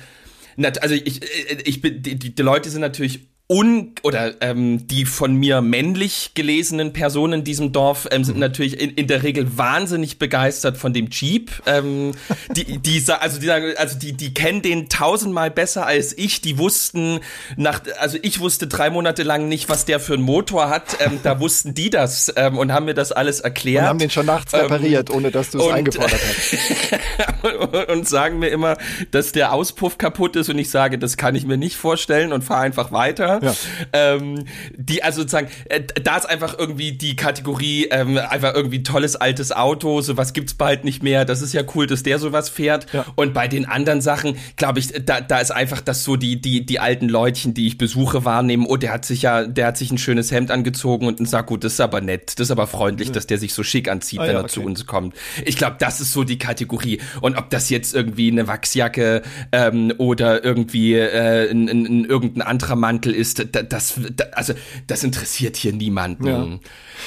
[0.82, 1.22] also ich,
[1.66, 6.94] ich bin, die, die Leute sind natürlich un oder ähm, die von mir männlich gelesenen
[6.94, 8.42] Personen in diesem Dorf ähm, sind mhm.
[8.42, 11.52] natürlich in, in der Regel wahnsinnig begeistert von dem Jeep.
[11.68, 12.14] Ähm,
[12.56, 16.42] die, die, also die sagen, also die, die kennen den tausendmal besser als ich.
[16.42, 17.20] Die wussten
[17.56, 20.98] nach, also ich wusste drei Monate lang nicht, was der für einen Motor hat.
[21.00, 23.84] Ähm, da wussten die das ähm, und haben mir das alles erklärt.
[23.84, 27.90] Und haben den schon nachts repariert, ähm, ohne dass du es eingefordert hast.
[27.90, 28.78] und sagen mir immer,
[29.12, 32.44] dass der Auspuff kaputt ist und ich sage, das kann ich mir nicht vorstellen und
[32.44, 33.35] fahre einfach weiter.
[33.44, 33.54] Ja.
[33.94, 39.16] Ähm, die, also sozusagen, äh, da ist einfach irgendwie die Kategorie, ähm, einfach irgendwie tolles
[39.16, 41.26] altes Auto, sowas gibt's bald nicht mehr.
[41.26, 42.92] Das ist ja cool, dass der sowas fährt.
[42.94, 43.06] Ja.
[43.16, 46.66] Und bei den anderen Sachen, glaube ich, da, da ist einfach das so die, die,
[46.66, 48.66] die alten Leutchen, die ich besuche, wahrnehmen.
[48.68, 51.64] Oh, der hat sich ja, der hat sich ein schönes Hemd angezogen und sagt, gut,
[51.64, 53.14] das ist aber nett, das ist aber freundlich, ja.
[53.14, 54.54] dass der sich so schick anzieht, ah, wenn ja, er okay.
[54.54, 55.16] zu uns kommt.
[55.46, 57.00] Ich glaube, das ist so die Kategorie.
[57.22, 59.22] Und ob das jetzt irgendwie eine Wachsjacke
[59.52, 64.00] ähm, oder irgendwie äh, ein, ein, ein, irgendein anderer Mantel ist, ist, das, das,
[64.34, 64.54] also
[64.88, 66.26] das interessiert hier niemanden.
[66.28, 66.60] Ja.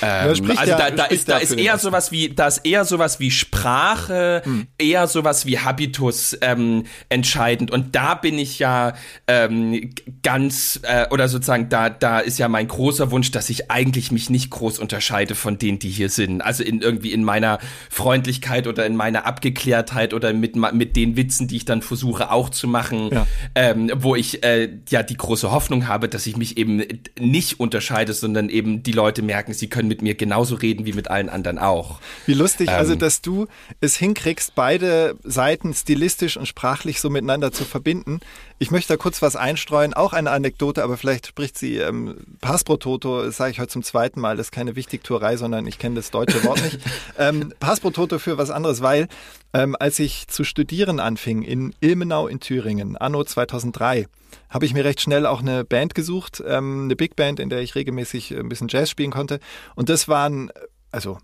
[0.03, 3.30] Ähm, also da, da ist, da ist eher sowas wie, da ist eher sowas wie
[3.30, 4.66] Sprache, hm.
[4.78, 7.70] eher sowas wie Habitus ähm, entscheidend.
[7.70, 8.95] Und da bin ich ja
[9.26, 9.91] ähm,
[10.22, 14.30] ganz, äh, oder sozusagen, da, da ist ja mein großer Wunsch, dass ich eigentlich mich
[14.30, 16.43] nicht groß unterscheide von denen, die hier sind.
[16.43, 17.59] Also in irgendwie in meiner
[17.91, 22.51] Freundlichkeit oder in meiner Abgeklärtheit oder mit, mit den Witzen, die ich dann versuche auch
[22.51, 23.26] zu machen, ja.
[23.55, 26.82] ähm, wo ich äh, ja die große Hoffnung habe, dass ich mich eben
[27.18, 31.09] nicht unterscheide, sondern eben die Leute merken, sie können mit mir genauso reden wie mit
[31.11, 32.01] allen anderen auch.
[32.26, 33.47] Wie lustig, also, ähm, also dass du
[33.81, 38.20] es hinkriegst, beide Seiten stilistisch und sprachlich so miteinander zu verbinden.
[38.61, 43.23] Ich möchte da kurz was einstreuen, auch eine Anekdote, aber vielleicht spricht sie ähm, Passportoto,
[43.23, 46.11] das sage ich heute zum zweiten Mal, das ist keine Wichtigtuerei, sondern ich kenne das
[46.11, 46.81] deutsche Wort nicht.
[47.19, 49.07] ähm, Passportoto für was anderes, weil
[49.53, 54.07] ähm, als ich zu studieren anfing in Ilmenau in Thüringen, anno 2003,
[54.51, 57.61] habe ich mir recht schnell auch eine Band gesucht, ähm, eine Big Band, in der
[57.61, 59.39] ich regelmäßig ein bisschen Jazz spielen konnte.
[59.77, 60.51] Und das waren,
[60.91, 61.19] also,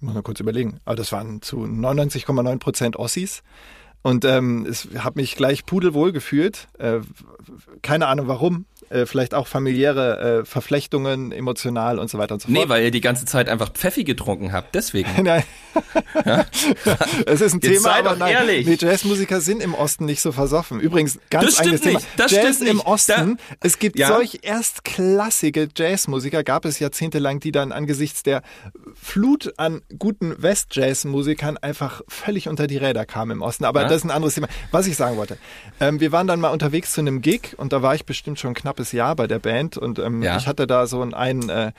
[0.00, 3.44] muss man kurz überlegen, aber das waren zu 99,9 Prozent Ossis.
[4.02, 6.68] Und ähm, es hat mich gleich pudelwohl gefühlt.
[6.78, 7.00] Äh,
[7.82, 12.48] keine Ahnung warum äh, vielleicht auch familiäre äh, Verflechtungen, emotional und so weiter und so
[12.48, 12.58] fort.
[12.58, 15.08] Nee, weil ihr die ganze Zeit einfach Pfeffi getrunken habt, deswegen.
[15.22, 15.42] nein.
[16.26, 16.44] Ja?
[17.26, 18.32] es ist ein Jetzt Thema, aber nein.
[18.32, 18.66] Ehrlich.
[18.66, 20.80] Nee, Jazzmusiker sind im Osten nicht so versoffen.
[20.80, 22.00] Übrigens, ganz eigenes Thema.
[22.16, 22.86] Das Jazz stimmt im nicht.
[22.86, 23.38] Osten.
[23.38, 24.08] Da, es gibt ja?
[24.08, 28.42] solch erstklassige Jazzmusiker, gab es jahrzehntelang, die dann angesichts der
[28.94, 33.64] Flut an guten West-Jazz-Musikern einfach völlig unter die Räder kamen im Osten.
[33.64, 33.88] Aber ja?
[33.92, 34.48] Das ist ein anderes Thema.
[34.72, 35.38] Was ich sagen wollte.
[35.78, 38.54] Ähm, wir waren dann mal unterwegs zu einem Gig und da war ich bestimmt schon
[38.54, 40.36] knapp knappes Jahr bei der Band und ähm, ja.
[40.36, 41.72] ich hatte da so einen, äh,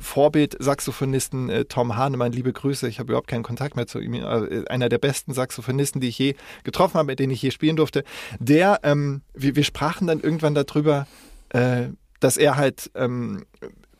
[0.00, 4.64] Vorbild-Saxophonisten äh, Tom Hahnemann, liebe Grüße, ich habe überhaupt keinen Kontakt mehr zu ihm, äh,
[4.68, 8.04] einer der besten Saxophonisten, die ich je getroffen habe, mit denen ich je spielen durfte,
[8.38, 11.06] der, ähm, wir, wir sprachen dann irgendwann darüber,
[11.50, 11.88] äh,
[12.20, 13.44] dass er halt ähm,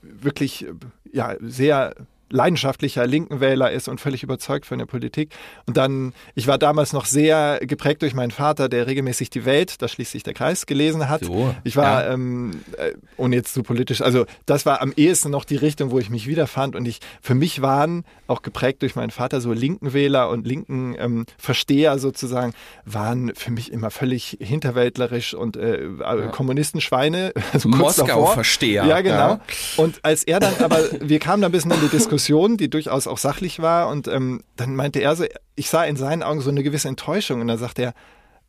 [0.02, 0.66] wirklich
[1.10, 1.94] ja sehr
[2.30, 5.34] leidenschaftlicher linken Wähler ist und völlig überzeugt von der Politik.
[5.66, 9.80] Und dann, ich war damals noch sehr geprägt durch meinen Vater, der regelmäßig die Welt,
[9.80, 11.24] da schließt sich der Kreis, gelesen hat.
[11.24, 12.12] So, ich war, ja.
[12.12, 15.98] ähm, äh, ohne jetzt zu politisch, also das war am ehesten noch die Richtung, wo
[15.98, 16.76] ich mich wiederfand.
[16.76, 20.94] Und ich, für mich waren, auch geprägt durch meinen Vater, so linken Wähler und linken
[20.98, 22.52] ähm, Versteher sozusagen,
[22.84, 26.28] waren für mich immer völlig hinterwäldlerisch und äh, ja.
[26.28, 27.32] Kommunistenschweine.
[27.50, 28.84] Also Moskau-Versteher.
[28.84, 29.16] Ja, genau.
[29.16, 29.40] Ja.
[29.78, 32.68] Und als er dann, aber wir kamen dann ein bisschen in die Diskussion, Diskussion, die
[32.68, 33.88] durchaus auch sachlich war.
[33.88, 37.40] Und ähm, dann meinte er so, ich sah in seinen Augen so eine gewisse Enttäuschung.
[37.40, 37.94] Und dann sagte er,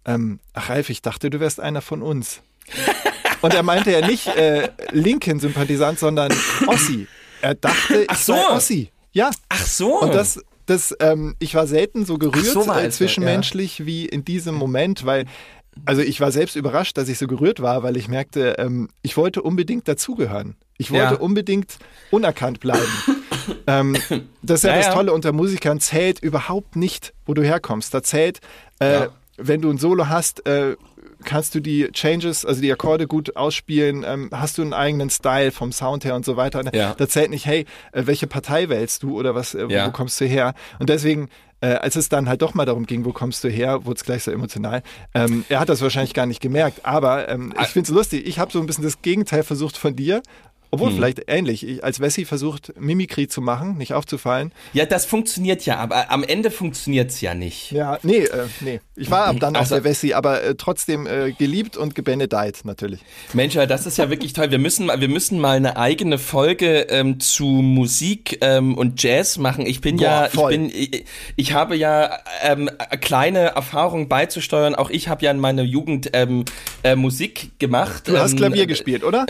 [0.05, 2.41] ähm, ach Ralf, ich dachte, du wärst einer von uns.
[3.41, 6.31] und er meinte ja nicht äh, Linken-Sympathisant, sondern
[6.67, 7.07] Ossi.
[7.41, 8.33] Er dachte, ach so.
[8.33, 8.91] ich sei Ossi.
[9.11, 9.29] Ja.
[9.49, 10.01] Ach so.
[10.01, 13.85] Und das, das, ähm, ich war selten so gerührt so äh, zwischenmenschlich ja.
[13.85, 15.25] wie in diesem Moment, weil
[15.85, 19.15] also ich war selbst überrascht, dass ich so gerührt war, weil ich merkte, ähm, ich
[19.15, 20.55] wollte unbedingt dazugehören.
[20.77, 21.19] Ich wollte ja.
[21.19, 21.77] unbedingt
[22.11, 22.91] unerkannt bleiben.
[23.67, 23.95] ähm,
[24.41, 27.93] das ist ja, ja, das Tolle unter Musikern, zählt überhaupt nicht, wo du herkommst.
[27.93, 28.39] Da zählt,
[28.79, 29.07] äh, ja.
[29.37, 30.75] wenn du ein Solo hast, äh,
[31.23, 35.51] kannst du die Changes, also die Akkorde gut ausspielen, ähm, hast du einen eigenen Style
[35.51, 36.63] vom Sound her und so weiter.
[36.73, 36.93] Ja.
[36.97, 40.19] Da zählt nicht, hey, äh, welche Partei wählst du oder was, äh, wo, wo kommst
[40.21, 40.53] du her?
[40.79, 41.29] Und deswegen
[41.61, 44.05] äh, als es dann halt doch mal darum ging, wo kommst du her, wurde es
[44.05, 44.81] gleich so emotional.
[45.13, 47.65] Ähm, er hat das wahrscheinlich gar nicht gemerkt, aber ähm, ich ah.
[47.65, 48.25] finde es lustig.
[48.27, 50.21] Ich habe so ein bisschen das Gegenteil versucht von dir
[50.71, 51.65] Obwohl, vielleicht ähnlich.
[51.67, 54.51] Ich, als Wessi versucht, Mimikry zu machen, nicht aufzufallen.
[54.73, 57.71] Ja, das funktioniert ja, aber am Ende funktioniert's ja nicht.
[57.71, 58.79] Ja, nee, äh, nee.
[58.95, 62.59] Ich war ab dann auch Also- der Wessi, aber äh, trotzdem äh, geliebt und gebenedeit
[62.65, 62.99] natürlich.
[63.33, 64.51] Mensch, ja, das ist ja wirklich toll.
[64.51, 69.37] Wir müssen, mal- wir müssen mal eine eigene Folge ähm, zu Musik ähm, und Jazz
[69.39, 69.65] machen.
[69.65, 70.51] Ich bin Boah, ja, ich voll.
[70.51, 71.05] bin, ich,
[71.35, 72.69] ich habe ja ähm,
[73.01, 74.75] kleine Erfahrungen beizusteuern.
[74.75, 76.45] Auch ich habe ja in meiner Jugend ähm,
[76.83, 78.07] äh, Musik gemacht.
[78.07, 79.25] Du hast ähm, Klavier gespielt, oder?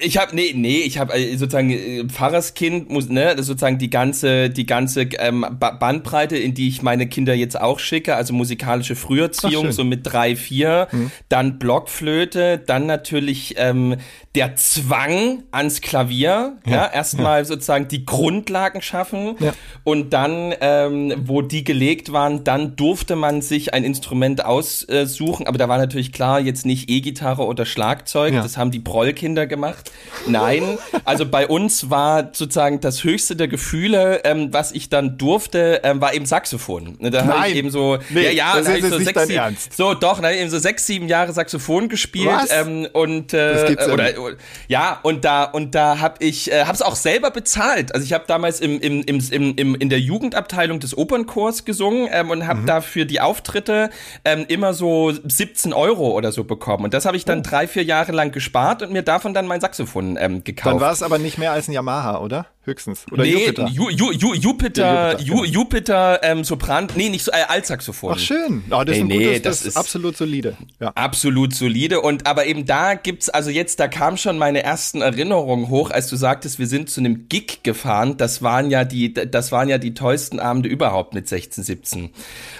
[0.00, 3.90] Ich habe nee, nee, ich habe äh, sozusagen äh, Pfarrerskind, muss, ne, das sozusagen die
[3.90, 8.34] ganze die ganze ähm, Ba- Bandbreite, in die ich meine Kinder jetzt auch schicke, also
[8.34, 10.88] musikalische Früherziehung so mit drei, vier,
[11.28, 13.96] dann Blockflöte, dann natürlich ähm,
[14.34, 19.36] der Zwang ans Klavier, ja, erstmal sozusagen die Grundlagen schaffen.
[19.38, 19.52] Ja.
[19.84, 25.58] und dann, ähm, wo die gelegt waren, dann durfte man sich ein Instrument aussuchen, aber
[25.58, 28.42] da war natürlich klar, jetzt nicht E-Gitarre oder Schlagzeug, Ja.
[28.42, 29.83] das haben die Prollkinder gemacht.
[30.26, 35.80] Nein, also bei uns war sozusagen das höchste der Gefühle, ähm, was ich dann durfte,
[35.84, 36.96] ähm, war eben Saxophon.
[36.98, 37.50] Ne, Da habe Nein.
[37.50, 39.76] ich eben so, Nee, ja, ja, das da ist so nicht sechs, dein sieben, Ernst.
[39.76, 42.50] so doch, ich eben so sechs, sieben Jahre Saxophon gespielt Was?
[42.50, 44.36] ähm, und äh, ja oder, oder
[44.68, 47.94] ja und da und da habe ich äh, habe es auch selber bezahlt.
[47.94, 52.08] Also ich habe damals im, im, im, im, im in der Jugendabteilung des Opernchors gesungen
[52.10, 52.46] ähm, und Mhm.
[52.46, 53.90] habe dafür die Auftritte
[54.24, 56.84] ähm, immer so 17 Euro oder so bekommen.
[56.84, 57.28] Und das habe ich Oh.
[57.28, 59.73] dann drei vier Jahre lang gespart und mir davon dann mein Saxophon
[60.18, 60.74] ähm, gekauft.
[60.74, 62.46] Dann war es aber nicht mehr als ein Yamaha, oder?
[62.66, 63.04] Höchstens.
[63.12, 63.68] Oder nee, Jupiter.
[63.68, 65.44] Ju, Ju, Ju, Jupiter, Ja, Jupiter, Ju, genau.
[65.44, 68.12] Jupiter ähm, Sopran, nee, nicht so, äh, Altsaxophon.
[68.14, 68.64] Ach schön.
[68.70, 70.56] Oh, das Ey, ist nee, gutes, das das, ist- absolut solide.
[70.80, 70.92] Ja.
[70.94, 75.68] Absolut solide und aber eben da gibt's also jetzt da kam schon meine ersten Erinnerungen
[75.68, 78.16] hoch, als du sagtest, wir sind zu einem Gig gefahren.
[78.16, 82.10] Das waren ja die das waren ja die tollsten Abende überhaupt mit 16, 17.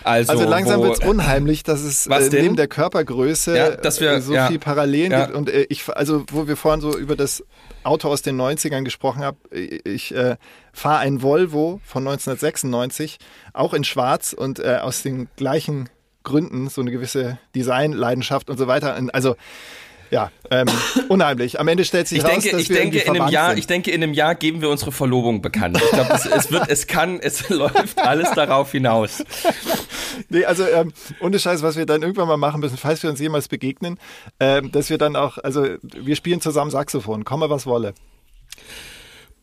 [0.03, 4.11] Also, Also langsam wo, wird's unheimlich, dass es äh, neben der Körpergröße Ja, dass wir-
[4.13, 4.49] äh, so ja.
[4.49, 5.35] viel Parallelen gibt.
[5.35, 7.43] Und äh, ich, also wo wir vorhin so über das
[7.85, 10.37] Auto aus den 90ern gesprochen haben, ich äh,
[10.73, 13.19] fahre ein Volvo von 1996,
[13.53, 15.89] auch in Schwarz und äh, aus den gleichen
[16.23, 18.97] Gründen, so eine gewisse Designleidenschaft und so weiter.
[18.97, 19.37] Und Also
[20.15, 20.69] ja, ähm,
[21.09, 21.59] unheimlich.
[21.59, 23.59] Am Ende stellt sich ich raus, denke, dass ich wir denke in einem Jahr, sind.
[23.59, 25.77] ich denke in einem Jahr geben wir unsere Verlobung bekannt.
[25.83, 29.25] Ich glaube, es, es wird, es kann, es läuft alles darauf hinaus.
[30.29, 33.19] Nee, also ähm, ohne Scheiß, was wir dann irgendwann mal machen müssen, falls wir uns
[33.19, 33.99] jemals begegnen,
[34.39, 37.93] ähm, dass wir dann auch, also wir spielen zusammen Saxophon, komme was wolle.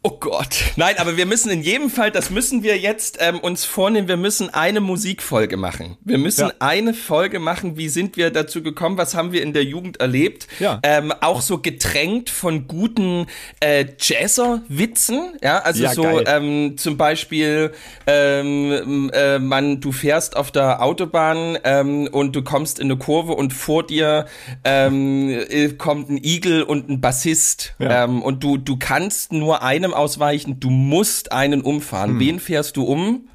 [0.03, 0.55] Oh Gott.
[0.77, 4.17] Nein, aber wir müssen in jedem Fall, das müssen wir jetzt ähm, uns vornehmen, wir
[4.17, 5.95] müssen eine Musikfolge machen.
[6.03, 6.53] Wir müssen Ja.
[6.57, 10.47] eine Folge machen, wie sind wir dazu gekommen, was haben wir in der Jugend erlebt.
[10.59, 10.79] Ja.
[10.81, 13.27] Ähm, auch so getränkt von guten
[13.59, 15.33] äh, Jazzer-Witzen.
[15.43, 16.23] Ja, also Ja, so geil.
[16.27, 17.71] ähm, zum Beispiel,
[18.07, 23.33] ähm, äh, man, du fährst auf der Autobahn ähm, und du kommst in eine Kurve
[23.33, 24.25] und vor dir
[24.63, 27.75] ähm, äh, kommt ein Igel und ein Bassist.
[27.77, 28.05] Ja.
[28.05, 31.65] Ähm, und du, du kannst nur einem ausweichen, du musst einen Hm.
[31.65, 32.19] umfahren.
[32.19, 33.27] Wen fährst du um?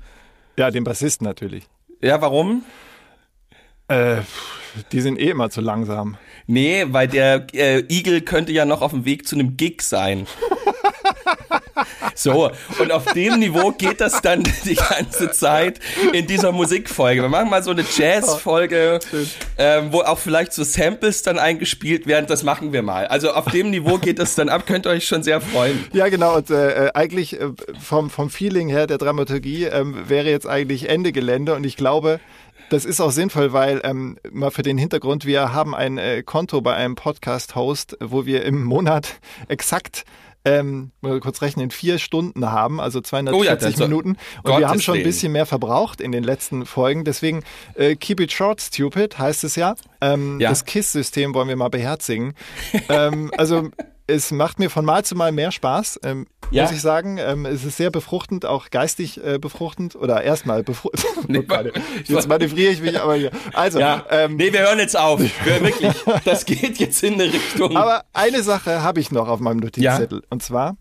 [0.59, 1.64] Ja, den Bassisten natürlich.
[2.02, 2.64] Ja, warum?
[3.88, 4.18] Äh,
[4.92, 6.16] die sind eh immer zu langsam.
[6.46, 10.26] Nee, weil der äh, Igel könnte ja noch auf dem Weg zu einem Gig sein.
[12.14, 15.80] So, und auf dem Niveau geht das dann die ganze Zeit
[16.12, 17.22] in dieser Musikfolge.
[17.22, 19.00] Wir machen mal so eine Jazzfolge,
[19.58, 22.26] ähm, wo auch vielleicht so Samples dann eingespielt werden.
[22.26, 23.06] Das machen wir mal.
[23.06, 24.66] Also auf dem Niveau geht das dann ab.
[24.66, 25.84] Könnt ihr euch schon sehr freuen.
[25.92, 26.36] Ja, genau.
[26.36, 27.50] Und äh, äh, eigentlich äh,
[27.80, 31.54] vom, vom Feeling her der Dramaturgie ähm, wäre jetzt eigentlich Ende Gelände.
[31.54, 32.20] Und ich glaube,
[32.70, 36.60] das ist auch sinnvoll, weil ähm, mal für den Hintergrund, wir haben ein äh, Konto
[36.60, 40.04] bei einem Podcast-Host, wo wir im Monat exakt
[40.47, 44.11] ähm, mal kurz rechnen, vier Stunden haben, also 240 Oh ja, soll- Minuten.
[44.11, 47.05] Und Gottes wir haben schon ein bisschen mehr verbraucht in den letzten Folgen.
[47.05, 47.42] Deswegen
[47.74, 49.74] äh, keep it short, stupid, heißt es ja.
[50.01, 50.51] Ähm, Ja.
[50.51, 52.34] Das KISS-System wollen wir mal beherzigen.
[52.88, 53.70] ähm, also
[54.07, 56.62] es macht mir von Mal zu Mal mehr Spaß, ähm, Ja.
[56.62, 57.18] muss ich sagen.
[57.18, 61.04] Ähm, es ist sehr befruchtend, auch geistig äh, befruchtend oder erstmal befruchtend.
[61.28, 61.44] Nee,
[62.04, 63.30] jetzt manövriere ich mich aber hier.
[63.52, 65.18] Also, Ja, ähm, nee, wir hören jetzt auf.
[65.20, 65.92] Wir, wirklich,
[66.24, 67.76] das geht jetzt in eine Richtung.
[67.76, 70.76] aber eine Sache habe ich noch auf meinem Notizzettel und zwar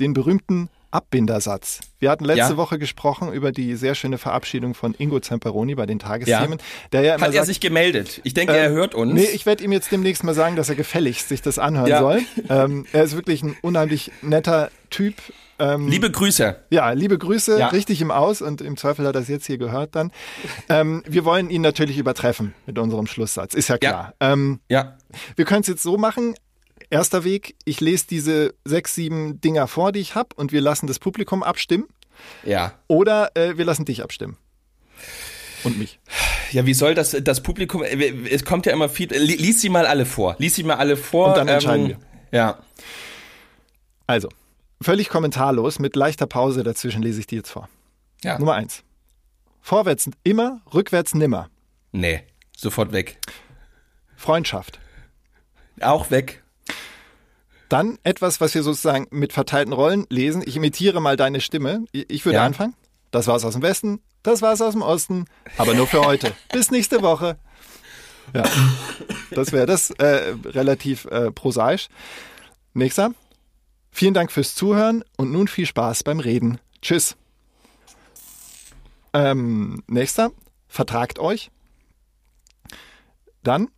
[0.00, 1.80] den berühmten Abbindersatz.
[1.98, 2.56] Wir hatten letzte Ja.
[2.56, 6.58] Woche gesprochen über die sehr schöne Verabschiedung von Ingo Zamperoni bei den Tagesthemen,
[6.92, 8.20] der ja Hat er sagt, sich gemeldet?
[8.24, 9.12] Ich denke, Ähm, er hört uns.
[9.12, 12.00] Nee, ich werde ihm jetzt demnächst mal sagen, dass er gefälligst sich das anhören Ja.
[12.00, 12.22] soll.
[12.48, 15.14] Ähm, er ist wirklich ein unheimlich netter Typ.
[15.58, 16.56] Ähm, Liebe Grüße.
[16.70, 17.68] ja, liebe Grüße, Ja.
[17.68, 20.12] richtig im Aus und im Zweifel hat er es jetzt hier gehört dann.
[20.68, 24.12] Ähm, wir wollen ihn natürlich übertreffen mit unserem Schlusssatz, ist ja klar.
[24.20, 24.96] Ähm, Ja.
[25.34, 26.34] wir können es jetzt so machen.
[26.90, 30.86] Erster Weg, ich lese diese sechs, sieben Dinger vor, die ich habe und wir lassen
[30.86, 31.86] das Publikum abstimmen
[32.44, 32.74] Ja.
[32.86, 34.36] oder äh, wir lassen dich abstimmen.
[35.64, 35.98] Und mich.
[36.52, 39.68] Ja, wie soll das, das Publikum, äh, es kommt ja immer viel, li- lies sie
[39.68, 40.36] mal alle vor.
[40.38, 41.28] Lies sie mal alle vor.
[41.28, 41.98] Und dann entscheiden wir.
[42.30, 42.58] Ja.
[44.06, 44.28] Also,
[44.80, 47.68] völlig kommentarlos, mit leichter Pause dazwischen lese ich die jetzt vor.
[48.22, 48.38] Ja.
[48.38, 48.84] Nummer eins.
[49.60, 51.50] Vorwärts immer, rückwärts nimmer.
[51.90, 52.22] Nee,
[52.56, 53.18] sofort weg.
[54.14, 54.78] Freundschaft.
[55.80, 56.44] Auch weg.
[57.68, 60.42] Dann etwas, was wir sozusagen mit verteilten Rollen lesen.
[60.46, 61.84] Ich imitiere mal deine Stimme.
[61.92, 62.44] Ich würde Ja.
[62.46, 62.74] anfangen.
[63.10, 65.24] Das war's aus dem Westen, das war's aus dem Osten,
[65.58, 66.32] aber nur für heute.
[66.52, 67.38] Bis nächste Woche.
[68.34, 68.42] Ja,
[69.30, 71.86] das wäre das äh, relativ äh, prosaisch.
[72.74, 73.12] Nächster.
[73.90, 76.58] Vielen Dank fürs Zuhören und nun viel Spaß beim Reden.
[76.82, 77.16] Tschüss.
[79.12, 80.30] Ähm, nächster.
[80.68, 81.50] Vertragt euch.
[83.42, 83.68] Dann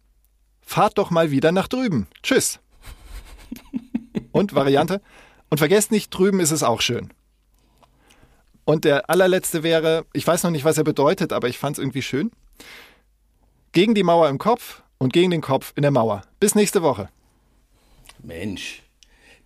[0.62, 2.08] fahrt doch mal wieder nach drüben.
[2.22, 2.58] Tschüss.
[4.32, 5.00] Und Variante.
[5.50, 7.12] Und vergesst nicht, drüben ist es auch schön.
[8.64, 11.82] Und der allerletzte wäre, ich weiß noch nicht, was er bedeutet, aber ich fand es
[11.82, 12.30] irgendwie schön.
[13.72, 16.22] Gegen die Mauer im Kopf und gegen den Kopf in der Mauer.
[16.38, 17.08] Bis nächste Woche.
[18.22, 18.82] Mensch.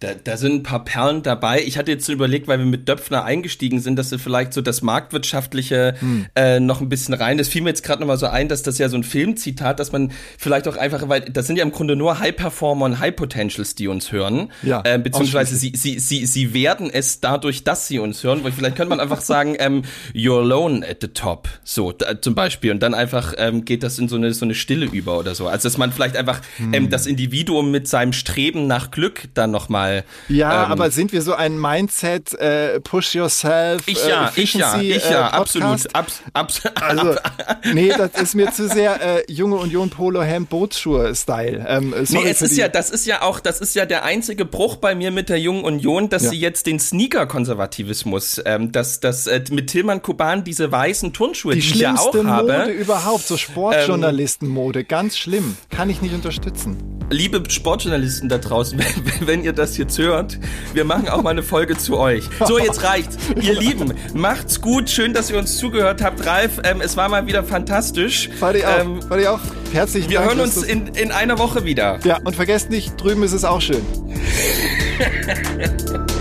[0.02, 1.62] Da, da sind ein paar Perlen dabei.
[1.62, 4.60] Ich hatte jetzt so überlegt, weil wir mit Döpfner eingestiegen sind, dass wir vielleicht so
[4.60, 5.94] das Marktwirtschaftliche
[6.34, 7.38] äh, noch ein bisschen rein.
[7.38, 9.92] Das fiel mir jetzt gerade nochmal so ein, dass das ja so ein Filmzitat, dass
[9.92, 13.14] man vielleicht auch einfach, weil das sind ja im Grunde nur High Performer und High
[13.14, 14.50] Potentials, die uns hören.
[14.64, 18.42] Ja, äh, beziehungsweise sie, sie, sie, sie werden es dadurch, dass sie uns hören.
[18.42, 19.82] Weil vielleicht könnte man einfach sagen, ähm,
[20.12, 21.48] you're alone at the top.
[21.62, 22.72] So, da, zum Beispiel.
[22.72, 25.46] Und dann einfach ähm, geht das in so eine, so eine Stille über oder so.
[25.46, 26.40] Also dass man vielleicht einfach
[26.72, 29.91] ähm, das Individuum mit seinem Streben nach Glück dann nochmal
[30.28, 34.54] Ja, ähm, aber sind wir so ein Mindset, äh, Push Yourself, Ich ja, äh, ich
[34.54, 35.94] ja, ich ja, äh, absolut.
[35.94, 37.14] Abs, abs, Also,
[37.72, 41.64] nee, das ist mir zu sehr äh, junge Union Polo Hemd Bootsschuhe Style.
[41.68, 44.44] Ähm, Nee, sorry es ist ja, das ist ja auch, das ist ja der einzige
[44.44, 46.30] Bruch bei mir mit der Jungen Union, dass Ja.
[46.30, 51.60] sie jetzt den Sneaker-Konservativismus, ähm, dass, dass äh, mit Tillmann Kuban diese weißen Turnschuhe, die,
[51.60, 55.56] die ich ja auch Mode habe, überhaupt, so Sportjournalistenmode, ganz schlimm.
[55.70, 56.78] Kann ich nicht unterstützen.
[57.10, 58.78] liebe Sportjournalisten da draußen,
[59.18, 60.38] wenn, wenn ihr das jetzt hört,
[60.72, 62.24] wir machen auch mal eine Folge zu euch.
[62.46, 63.16] So, jetzt reicht's.
[63.40, 64.88] Ihr Lieben, macht's gut.
[64.88, 66.24] Schön, dass ihr uns zugehört habt.
[66.24, 68.30] Ralf, ähm, es war mal wieder fantastisch.
[68.32, 68.80] Ich auch.
[68.80, 69.40] Ähm, ich auch.
[69.72, 70.30] Herzlichen wir Dank.
[70.30, 71.98] hören uns in, in einer Woche wieder.
[72.04, 73.82] Ja, und vergesst nicht, drüben ist es auch schön.